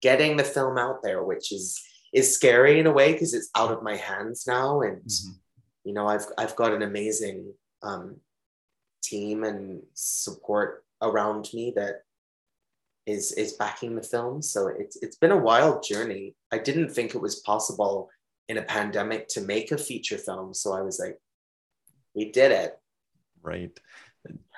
getting 0.01 0.37
the 0.37 0.45
film 0.45 0.79
out 0.79 1.03
there, 1.03 1.23
which 1.23 1.53
is 1.53 1.81
is 2.13 2.33
scary 2.33 2.79
in 2.79 2.87
a 2.87 2.93
way 2.93 3.13
because 3.13 3.35
it's 3.35 3.51
out 3.57 3.73
of 3.73 3.83
my 3.83 3.97
hands 3.97 4.45
now, 4.47 4.81
and 4.81 5.03
mm-hmm. 5.03 5.33
you 5.85 5.95
know, 5.95 6.07
I've 6.07 6.27
I've 6.39 6.57
got 6.57 6.73
an 6.73 6.83
amazing 6.83 7.53
um, 7.83 8.17
team 9.03 9.45
and 9.45 9.83
support 9.95 10.85
around 11.03 11.51
me 11.53 11.73
that 11.77 12.03
is 13.07 13.33
is 13.33 13.55
backing 13.55 13.95
the 13.95 14.03
film. 14.03 14.43
So 14.43 14.69
it's 14.69 14.97
it's 15.03 15.17
been 15.17 15.33
a 15.33 15.37
wild 15.37 15.83
journey. 15.83 16.35
I 16.53 16.59
didn't 16.59 16.91
think 16.91 17.15
it 17.15 17.21
was 17.21 17.41
possible 17.41 18.11
in 18.49 18.59
a 18.59 18.63
pandemic 18.63 19.29
to 19.29 19.41
make 19.41 19.73
a 19.73 19.79
feature 19.79 20.19
film. 20.19 20.55
So 20.55 20.73
I 20.73 20.83
was 20.83 20.99
like, 20.99 21.19
we 22.15 22.31
did 22.31 22.53
it. 22.53 22.79
Right. 23.43 23.79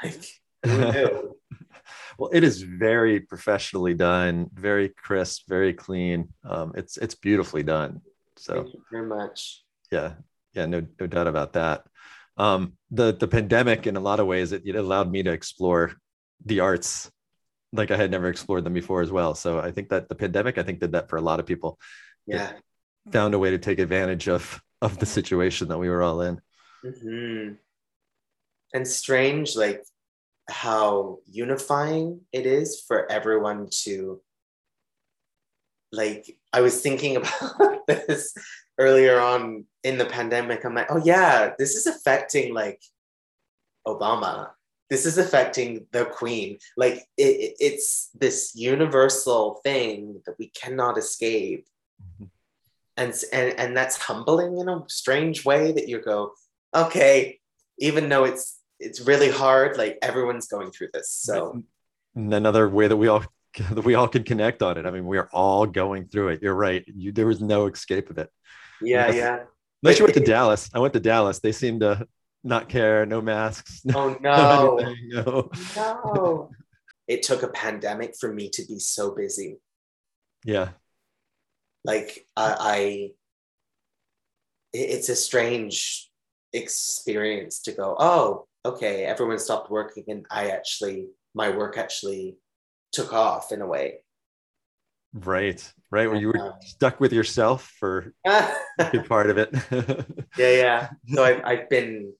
Like, 0.02 0.24
who 0.64 0.92
knew? 0.92 1.36
well, 2.18 2.30
it 2.32 2.44
is 2.44 2.62
very 2.62 3.20
professionally 3.20 3.94
done, 3.94 4.50
very 4.52 4.88
crisp, 4.88 5.48
very 5.48 5.72
clean. 5.72 6.32
Um, 6.44 6.72
it's 6.76 6.96
it's 6.96 7.14
beautifully 7.14 7.62
done. 7.62 8.00
So 8.36 8.54
thank 8.54 8.74
you 8.74 8.82
very 8.90 9.06
much. 9.06 9.62
Yeah, 9.90 10.14
yeah, 10.52 10.66
no, 10.66 10.86
no 10.98 11.06
doubt 11.06 11.26
about 11.26 11.54
that. 11.54 11.84
Um, 12.36 12.74
the 12.90 13.12
the 13.12 13.28
pandemic, 13.28 13.86
in 13.86 13.96
a 13.96 14.00
lot 14.00 14.20
of 14.20 14.26
ways, 14.26 14.52
it, 14.52 14.62
it 14.64 14.76
allowed 14.76 15.10
me 15.10 15.22
to 15.22 15.32
explore 15.32 15.92
the 16.44 16.60
arts 16.60 17.10
like 17.72 17.90
I 17.90 17.96
had 17.96 18.10
never 18.10 18.28
explored 18.28 18.64
them 18.64 18.74
before 18.74 19.02
as 19.02 19.10
well. 19.10 19.34
So 19.34 19.58
I 19.58 19.70
think 19.70 19.88
that 19.90 20.08
the 20.08 20.14
pandemic, 20.14 20.58
I 20.58 20.62
think, 20.62 20.80
did 20.80 20.92
that 20.92 21.08
for 21.08 21.16
a 21.16 21.22
lot 21.22 21.40
of 21.40 21.46
people. 21.46 21.78
Yeah, 22.26 22.50
it 22.50 23.12
found 23.12 23.34
a 23.34 23.38
way 23.38 23.50
to 23.50 23.58
take 23.58 23.78
advantage 23.78 24.28
of 24.28 24.60
of 24.82 24.98
the 24.98 25.06
situation 25.06 25.68
that 25.68 25.78
we 25.78 25.88
were 25.88 26.02
all 26.02 26.20
in. 26.20 26.40
Mm-hmm. 26.84 27.54
And 28.76 28.86
strange, 28.86 29.56
like 29.56 29.82
how 30.50 31.20
unifying 31.24 32.20
it 32.30 32.44
is 32.44 32.84
for 32.86 33.10
everyone 33.10 33.68
to 33.84 34.20
like 35.92 36.36
i 36.52 36.60
was 36.60 36.82
thinking 36.82 37.16
about 37.48 37.86
this 37.86 38.34
earlier 38.78 39.18
on 39.18 39.64
in 39.82 39.96
the 39.96 40.04
pandemic. 40.04 40.62
I'm 40.62 40.74
like 40.74 40.90
oh 40.90 41.00
yeah 41.02 41.54
this 41.58 41.74
is 41.74 41.86
affecting 41.86 42.52
like 42.52 42.82
obama. 43.86 44.50
This 44.90 45.06
is 45.06 45.16
affecting 45.16 45.86
the 45.92 46.04
queen. 46.04 46.58
Like 46.76 46.98
it, 47.16 47.56
it's 47.58 48.10
this 48.14 48.52
universal 48.54 49.60
thing 49.64 50.20
that 50.26 50.36
we 50.38 50.48
cannot 50.48 50.98
escape. 50.98 51.66
Mm-hmm. 52.02 52.24
and 52.98 53.14
and 53.32 53.58
and 53.58 53.76
that's 53.76 53.96
humbling 53.96 54.58
in 54.58 54.68
a 54.68 54.84
strange 54.86 55.46
way 55.46 55.72
that 55.72 55.88
you 55.88 55.98
go, 56.02 56.32
okay, 56.74 57.40
even 57.78 58.10
though 58.10 58.24
it's 58.24 58.55
it's 58.78 59.00
really 59.00 59.30
hard, 59.30 59.76
like 59.76 59.98
everyone's 60.02 60.46
going 60.48 60.70
through 60.70 60.88
this. 60.92 61.10
So 61.10 61.62
another 62.14 62.68
way 62.68 62.88
that 62.88 62.96
we 62.96 63.08
all 63.08 63.24
that 63.70 63.84
we 63.84 63.94
all 63.94 64.08
can 64.08 64.24
connect 64.24 64.62
on 64.62 64.76
it. 64.78 64.86
I 64.86 64.90
mean, 64.90 65.06
we 65.06 65.18
are 65.18 65.28
all 65.32 65.66
going 65.66 66.06
through 66.08 66.28
it. 66.28 66.42
You're 66.42 66.54
right. 66.54 66.84
You 66.86 67.12
there 67.12 67.26
was 67.26 67.40
no 67.40 67.66
escape 67.66 68.10
of 68.10 68.18
it. 68.18 68.30
yeah, 68.82 69.10
yeah. 69.12 69.38
Unless 69.82 69.98
you 69.98 70.04
went 70.04 70.14
to 70.14 70.20
Dallas. 70.24 70.70
I 70.74 70.78
went 70.78 70.94
to 70.94 71.00
Dallas. 71.00 71.38
They 71.38 71.52
seemed 71.52 71.80
to 71.80 72.06
not 72.42 72.68
care. 72.68 73.06
No 73.06 73.20
masks. 73.20 73.82
No, 73.84 73.94
Oh 73.98 74.16
no, 74.20 74.78
anything, 74.78 75.08
no. 75.10 75.50
no. 75.76 76.50
It 77.08 77.22
took 77.22 77.42
a 77.42 77.48
pandemic 77.48 78.14
for 78.18 78.32
me 78.32 78.48
to 78.50 78.64
be 78.66 78.78
so 78.78 79.14
busy. 79.14 79.58
Yeah. 80.44 80.70
like 81.84 82.26
I, 82.36 82.56
I 82.60 83.10
it's 84.72 85.08
a 85.08 85.16
strange 85.16 86.10
experience 86.52 87.60
to 87.62 87.72
go 87.72 87.96
oh 87.98 88.46
okay 88.70 89.04
everyone 89.12 89.38
stopped 89.38 89.70
working 89.70 90.04
and 90.08 90.26
i 90.30 90.42
actually 90.58 90.98
my 91.34 91.48
work 91.60 91.74
actually 91.84 92.36
took 92.92 93.12
off 93.12 93.52
in 93.52 93.60
a 93.62 93.66
way 93.76 93.86
Right. 95.14 95.62
Right. 95.90 96.08
Where 96.10 96.20
you 96.20 96.28
were 96.28 96.38
Um, 96.52 96.52
stuck 96.60 97.00
with 97.00 97.12
yourself 97.18 97.60
for 97.80 98.12
a 98.26 98.90
good 98.92 99.06
part 99.14 99.30
of 99.30 99.38
it. 99.38 99.48
yeah 100.36 100.50
yeah. 100.62 100.80
so 101.14 101.24
I've, 101.24 101.40
I've 101.50 101.68
been 101.70 102.12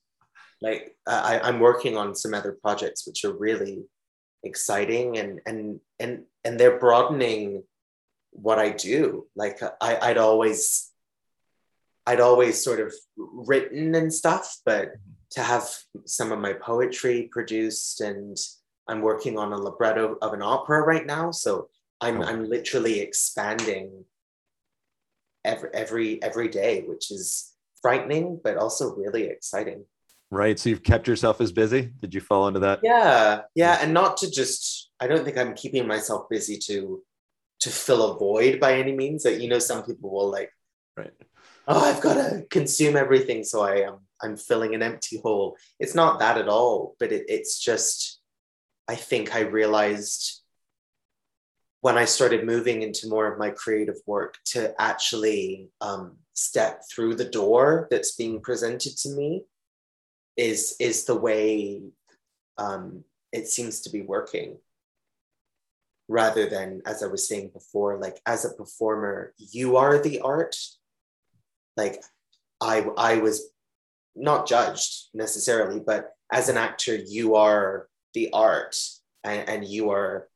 like 0.62 0.96
I, 1.06 1.38
i'm 1.46 1.60
working 1.60 1.94
on 1.98 2.14
some 2.22 2.32
other 2.32 2.52
projects 2.64 3.06
which 3.06 3.20
are 3.26 3.36
really 3.48 3.76
exciting 4.50 5.18
and 5.20 5.40
and 5.44 5.80
and 6.02 6.12
and 6.44 6.58
they're 6.58 6.78
broadening 6.86 7.62
what 8.46 8.58
i 8.58 8.70
do 8.70 9.26
like 9.42 9.58
I, 9.88 9.90
i'd 10.08 10.16
always 10.28 10.90
i'd 12.06 12.20
always 12.28 12.54
sort 12.68 12.80
of 12.80 12.90
written 13.50 13.94
and 13.94 14.08
stuff 14.22 14.46
but 14.64 14.86
to 15.30 15.42
have 15.42 15.68
some 16.04 16.32
of 16.32 16.38
my 16.38 16.52
poetry 16.52 17.28
produced 17.32 18.00
and 18.00 18.36
i'm 18.88 19.00
working 19.02 19.38
on 19.38 19.52
a 19.52 19.56
libretto 19.56 20.16
of 20.22 20.32
an 20.32 20.42
opera 20.42 20.82
right 20.82 21.06
now 21.06 21.30
so 21.30 21.68
i'm 22.00 22.20
Oh. 22.20 22.24
i'm 22.24 22.48
literally 22.48 23.00
expanding 23.00 24.04
every 25.44 25.70
every 25.74 26.22
every 26.22 26.48
day 26.48 26.82
which 26.86 27.10
is 27.10 27.52
frightening 27.82 28.40
but 28.42 28.56
also 28.56 28.94
really 28.94 29.24
exciting 29.24 29.84
right. 30.30 30.58
So 30.58 30.70
you've 30.70 30.82
kept 30.82 31.06
yourself 31.06 31.40
as 31.40 31.52
busy. 31.52 31.92
Did 32.00 32.12
you 32.14 32.20
fall 32.20 32.48
into 32.48 32.60
that? 32.60 32.80
yeah 32.82 33.42
yeah 33.54 33.78
and 33.80 33.94
not 33.94 34.16
to 34.18 34.30
just 34.30 34.90
i 35.00 35.06
don't 35.06 35.24
think 35.24 35.36
i'm 35.38 35.54
keeping 35.54 35.86
myself 35.86 36.28
busy 36.28 36.58
to 36.66 37.02
to 37.60 37.70
fill 37.70 38.10
a 38.12 38.18
void 38.18 38.58
by 38.60 38.74
any 38.74 38.92
means 38.92 39.22
that 39.22 39.40
you 39.40 39.48
know 39.48 39.58
some 39.60 39.82
people 39.84 40.10
will 40.10 40.30
like 40.30 40.50
Right. 40.96 41.12
oh 41.68 41.84
i've 41.84 42.02
got 42.02 42.14
to 42.14 42.44
consume 42.50 42.96
everything 42.96 43.44
so 43.44 43.60
i 43.62 43.76
am 43.82 43.98
i'm 44.22 44.36
filling 44.36 44.74
an 44.74 44.82
empty 44.82 45.18
hole. 45.18 45.56
It's 45.78 45.94
not 45.94 46.18
that 46.20 46.38
at 46.38 46.48
all 46.48 46.96
but 46.98 47.12
it, 47.12 47.24
it's 47.28 47.58
just 47.58 48.20
i 48.88 48.94
think 48.94 49.34
i 49.34 49.40
realized 49.40 50.42
when 51.80 51.98
i 51.98 52.04
started 52.04 52.44
moving 52.44 52.82
into 52.82 53.08
more 53.08 53.30
of 53.30 53.38
my 53.38 53.50
creative 53.50 54.00
work 54.06 54.38
to 54.44 54.74
actually 54.80 55.68
um, 55.80 56.16
step 56.34 56.82
through 56.90 57.14
the 57.14 57.24
door 57.24 57.88
that's 57.90 58.16
being 58.16 58.40
presented 58.40 58.96
to 58.96 59.10
me 59.10 59.44
is 60.36 60.76
is 60.78 61.04
the 61.04 61.14
way 61.14 61.82
um, 62.58 63.04
it 63.32 63.48
seems 63.48 63.82
to 63.82 63.90
be 63.90 64.02
working. 64.02 64.58
Rather 66.08 66.48
than 66.48 66.82
as 66.86 67.02
i 67.02 67.06
was 67.08 67.28
saying 67.28 67.50
before 67.52 67.98
like 67.98 68.20
as 68.26 68.44
a 68.44 68.54
performer 68.54 69.34
you 69.38 69.76
are 69.76 69.98
the 69.98 70.20
art. 70.20 70.56
Like 71.76 72.00
i 72.60 72.86
i 72.96 73.16
was 73.16 73.50
not 74.16 74.48
judged 74.48 75.08
necessarily 75.14 75.80
but 75.80 76.12
as 76.32 76.48
an 76.48 76.56
actor 76.56 76.94
you 76.94 77.36
are 77.36 77.88
the 78.14 78.30
art 78.32 78.76
and, 79.24 79.48
and 79.48 79.64
you 79.64 79.90
are 79.90 80.28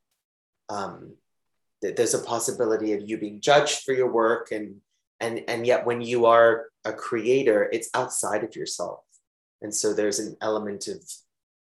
um 0.68 1.14
th- 1.82 1.96
there's 1.96 2.14
a 2.14 2.18
possibility 2.18 2.92
of 2.92 3.08
you 3.08 3.18
being 3.18 3.40
judged 3.40 3.82
for 3.82 3.92
your 3.92 4.10
work 4.10 4.52
and 4.52 4.76
and 5.20 5.42
and 5.48 5.66
yet 5.66 5.86
when 5.86 6.00
you 6.00 6.26
are 6.26 6.66
a 6.84 6.92
creator 6.92 7.68
it's 7.72 7.90
outside 7.94 8.44
of 8.44 8.56
yourself. 8.56 9.00
And 9.62 9.74
so 9.74 9.92
there's 9.92 10.18
an 10.18 10.36
element 10.40 10.88
of 10.88 11.02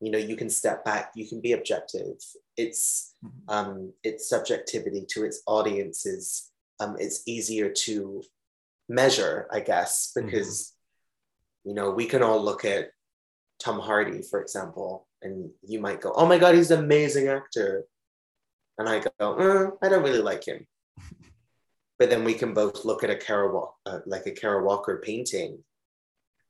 you 0.01 0.11
know 0.11 0.19
you 0.19 0.37
can 0.37 0.51
step 0.51 0.85
back 0.85 1.13
you 1.15 1.29
can 1.29 1.41
be 1.41 1.53
objective. 1.53 2.17
It's 2.57 3.15
um 3.49 3.93
its 4.03 4.29
subjectivity 4.29 5.05
to 5.11 5.25
its 5.25 5.43
audiences. 5.47 6.51
Um 6.81 6.97
it's 6.99 7.23
easier 7.27 7.71
to 7.71 8.23
measure 8.87 9.49
i 9.51 9.61
guess 9.61 10.13
because 10.15 10.74
you 11.65 11.75
know 11.75 11.91
we 11.91 12.07
can 12.07 12.23
all 12.23 12.43
look 12.43 12.65
at 12.65 12.91
tom 13.59 13.79
hardy 13.79 14.23
for 14.23 14.41
example 14.41 15.07
and 15.23 15.51
you 15.63 15.81
might 15.81 16.01
go 16.01 16.13
oh 16.15 16.27
my 16.27 16.39
god 16.39 16.55
he's 16.55 16.71
an 16.71 16.81
amazing 16.81 17.29
actor 17.29 17.85
and 18.79 18.89
i 18.89 19.01
go 19.01 19.11
"Uh, 19.21 19.71
i 19.85 19.89
don't 19.89 20.03
really 20.03 20.21
like 20.23 20.45
him 20.45 20.67
but 21.99 22.11
then 22.11 22.25
we 22.25 22.35
can 22.35 22.53
both 22.55 22.85
look 22.85 23.05
at 23.05 23.11
a 23.11 23.17
Kara, 23.17 23.49
uh, 23.87 24.01
like 24.07 24.27
a 24.27 24.33
Kara 24.33 24.65
Walker 24.65 25.01
painting, 25.03 25.63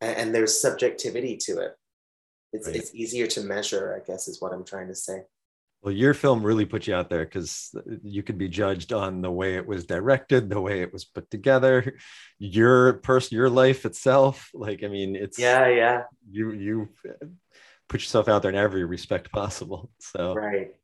and, 0.01 0.17
and 0.17 0.35
there's 0.35 0.59
subjectivity 0.61 1.37
to 1.37 1.59
it. 1.59 1.73
It's, 2.53 2.67
Right. 2.67 2.77
it's 2.77 2.95
easier 2.95 3.27
to 3.29 3.43
measure, 3.43 3.95
I 3.95 4.05
guess, 4.07 4.27
is 4.27 4.41
what 4.41 4.53
I'm 4.55 4.65
trying 4.65 4.89
to 4.89 4.95
say. 4.95 5.25
Well, 5.85 5.93
your 5.93 6.15
film 6.15 6.43
really 6.43 6.65
put 6.65 6.87
you 6.87 6.95
out 6.95 7.11
there 7.11 7.27
because 7.27 7.75
you 8.03 8.23
could 8.23 8.39
be 8.39 8.49
judged 8.49 8.95
on 8.95 9.21
the 9.21 9.31
way 9.31 9.57
it 9.57 9.67
was 9.67 9.85
directed, 9.85 10.49
the 10.49 10.61
way 10.61 10.81
it 10.81 10.91
was 10.95 11.05
put 11.05 11.31
together, 11.31 11.99
your 12.39 12.95
person, 12.95 13.37
your 13.37 13.51
life 13.51 13.85
itself. 13.85 14.51
Like, 14.55 14.83
I 14.83 14.89
mean, 14.89 15.15
it's 15.15 15.39
Yeah, 15.39 15.69
yeah, 15.69 16.03
you 16.31 16.53
you 16.53 16.89
put 17.87 18.01
yourself 18.01 18.29
out 18.31 18.41
there 18.41 18.51
in 18.51 18.57
every 18.57 18.85
respect 18.85 19.31
possible. 19.31 19.91
So 20.01 20.35
right. 20.35 20.75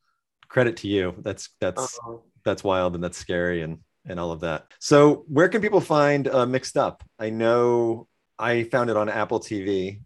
credit 0.47 0.77
to 0.77 0.87
you. 0.87 1.15
That's 1.17 1.49
that's 1.59 1.97
Oh, 2.05 2.21
that's 2.45 2.63
wild 2.63 2.93
and 2.93 3.03
that's 3.03 3.17
scary 3.17 3.63
and 3.63 3.79
and 4.05 4.19
all 4.19 4.31
of 4.31 4.41
that. 4.41 4.67
So 4.79 5.25
where 5.27 5.49
can 5.49 5.61
people 5.61 5.81
find 5.81 6.27
uh, 6.27 6.45
Mixed 6.45 6.77
Up? 6.77 7.03
I 7.17 7.31
know 7.31 8.07
I 8.37 8.63
found 8.65 8.91
it 8.91 8.97
on 8.97 9.09
Apple 9.09 9.39
TV 9.39 10.01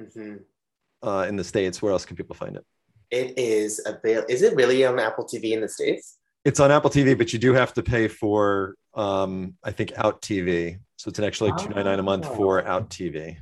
mhm. 0.00 0.40
uh, 1.02 1.26
in 1.28 1.36
the 1.36 1.44
states. 1.44 1.82
Where 1.82 1.92
else 1.92 2.06
can 2.06 2.16
people 2.16 2.34
find 2.34 2.56
it? 2.56 2.64
It 3.10 3.38
is 3.38 3.80
avail. 3.86 4.24
Is 4.28 4.42
it 4.42 4.54
really 4.54 4.84
on 4.84 4.98
Apple 4.98 5.24
TV 5.24 5.52
in 5.52 5.60
the 5.60 5.68
states? 5.68 6.16
It's 6.44 6.60
on 6.60 6.70
Apple 6.70 6.90
TV, 6.90 7.16
but 7.16 7.32
you 7.32 7.38
do 7.38 7.52
have 7.54 7.72
to 7.74 7.82
pay 7.82 8.08
for 8.08 8.74
um, 8.94 9.54
I 9.64 9.70
think 9.72 9.92
Out 9.96 10.20
TV. 10.22 10.78
So 10.96 11.08
it's 11.08 11.18
an 11.18 11.24
actually 11.24 11.52
two 11.58 11.68
ninety 11.68 11.84
nine 11.84 11.98
a 11.98 12.02
month 12.02 12.26
for 12.36 12.62
Oh. 12.66 12.70
Out 12.70 12.90
TV. 12.90 13.36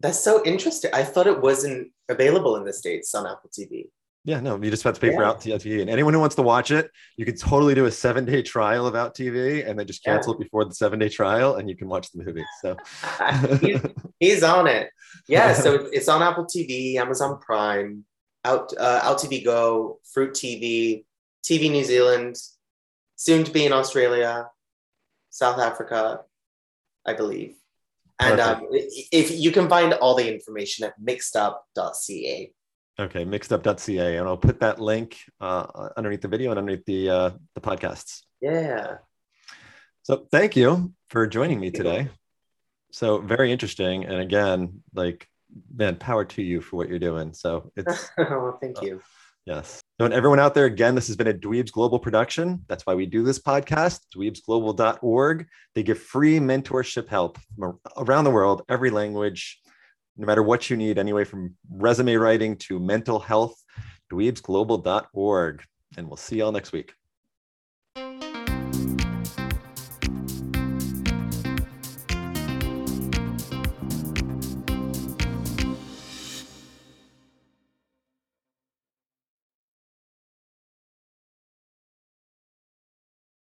That's 0.00 0.20
so 0.20 0.42
interesting. 0.44 0.90
I 0.94 1.02
thought 1.02 1.26
it 1.26 1.40
wasn't 1.40 1.90
available 2.08 2.56
in 2.56 2.64
the 2.64 2.72
states 2.72 3.14
on 3.14 3.26
Apple 3.26 3.50
TV. 3.50 3.88
Yeah, 4.24 4.40
no, 4.40 4.56
you 4.62 4.70
just 4.70 4.82
have 4.82 4.94
to 4.94 5.00
pay 5.00 5.14
for 5.14 5.24
Out 5.24 5.40
TV. 5.40 5.80
And 5.80 5.88
anyone 5.88 6.12
who 6.12 6.20
wants 6.20 6.36
to 6.36 6.42
watch 6.42 6.70
it, 6.70 6.90
you 7.16 7.24
could 7.24 7.38
totally 7.38 7.74
do 7.74 7.86
a 7.86 7.90
seven 7.90 8.24
day 8.24 8.42
trial 8.42 8.86
of 8.86 8.94
Out 8.94 9.14
TV 9.14 9.66
and 9.68 9.78
then 9.78 9.86
just 9.86 10.04
Yeah. 10.06 10.14
cancel 10.14 10.34
it 10.34 10.38
before 10.40 10.64
the 10.64 10.74
seven 10.74 10.98
day 10.98 11.08
trial 11.08 11.56
and 11.56 11.68
you 11.68 11.76
can 11.76 11.88
watch 11.88 12.10
the 12.12 12.22
movie. 12.24 12.44
So 12.60 12.76
he's, 13.60 13.80
he's 14.20 14.42
on 14.42 14.66
it. 14.66 14.90
Yeah, 15.28 15.52
so 15.54 15.88
it's 15.92 16.08
on 16.08 16.22
Apple 16.22 16.44
TV, 16.44 16.96
Amazon 16.96 17.38
Prime, 17.40 18.04
Out 18.44 18.72
uh, 18.78 19.00
Out 19.02 19.18
TV 19.18 19.44
Go, 19.44 19.98
Fruit 20.12 20.32
TV, 20.32 21.04
TV 21.44 21.70
New 21.70 21.84
Zealand, 21.84 22.36
soon 23.16 23.44
to 23.44 23.50
be 23.50 23.66
in 23.66 23.72
Australia, 23.72 24.48
South 25.30 25.58
Africa, 25.58 26.20
I 27.06 27.14
believe. 27.14 27.56
And 28.20 28.40
um, 28.40 28.66
if 28.70 29.30
you 29.30 29.52
can 29.52 29.68
find 29.68 29.92
all 29.94 30.16
the 30.16 30.32
information 30.32 30.84
at 30.84 31.00
mixedup.ca. 31.00 32.52
Okay, 33.00 33.24
mixedup.ca, 33.24 34.16
and 34.16 34.26
I'll 34.26 34.36
put 34.36 34.58
that 34.60 34.80
link 34.80 35.18
uh, 35.40 35.90
underneath 35.96 36.22
the 36.22 36.28
video 36.28 36.50
and 36.50 36.58
underneath 36.58 36.84
the 36.84 37.10
uh, 37.10 37.30
the 37.54 37.60
podcasts. 37.60 38.22
Yeah. 38.40 38.96
So 40.02 40.26
thank 40.32 40.56
you 40.56 40.92
for 41.10 41.28
joining 41.28 41.60
me 41.60 41.70
today. 41.70 42.08
So 42.90 43.18
very 43.18 43.52
interesting, 43.52 44.04
and 44.04 44.20
again, 44.20 44.82
like 44.94 45.28
man, 45.74 45.96
power 45.96 46.24
to 46.24 46.42
you 46.42 46.60
for 46.60 46.76
what 46.76 46.88
you're 46.88 46.98
doing. 46.98 47.32
So 47.32 47.70
it's 47.76 48.10
oh, 48.18 48.58
thank 48.60 48.78
uh, 48.78 48.86
you. 48.86 49.02
yes. 49.46 49.82
So 49.98 50.04
and 50.04 50.14
everyone 50.14 50.38
out 50.38 50.54
there, 50.54 50.66
again, 50.66 50.94
this 50.94 51.06
has 51.06 51.16
been 51.16 51.28
a 51.28 51.34
Dweebs 51.34 51.72
Global 51.72 51.98
production. 51.98 52.64
That's 52.68 52.84
why 52.84 52.94
we 52.94 53.06
do 53.06 53.22
this 53.22 53.38
podcast. 53.38 54.00
Dweebsglobal.org. 54.16 55.46
They 55.74 55.82
give 55.82 55.98
free 55.98 56.38
mentorship 56.38 57.08
help 57.08 57.38
from 57.58 57.78
around 57.96 58.24
the 58.24 58.30
world, 58.30 58.62
every 58.68 58.90
language, 58.90 59.60
no 60.16 60.26
matter 60.26 60.42
what 60.42 60.68
you 60.68 60.76
need, 60.76 60.98
anyway, 60.98 61.24
from 61.24 61.54
resume 61.70 62.16
writing 62.16 62.56
to 62.56 62.78
mental 62.78 63.18
health. 63.18 63.62
Dweebsglobal.org. 64.12 65.62
And 65.96 66.06
we'll 66.06 66.16
see 66.16 66.36
y'all 66.36 66.52
next 66.52 66.72
week. 66.72 66.92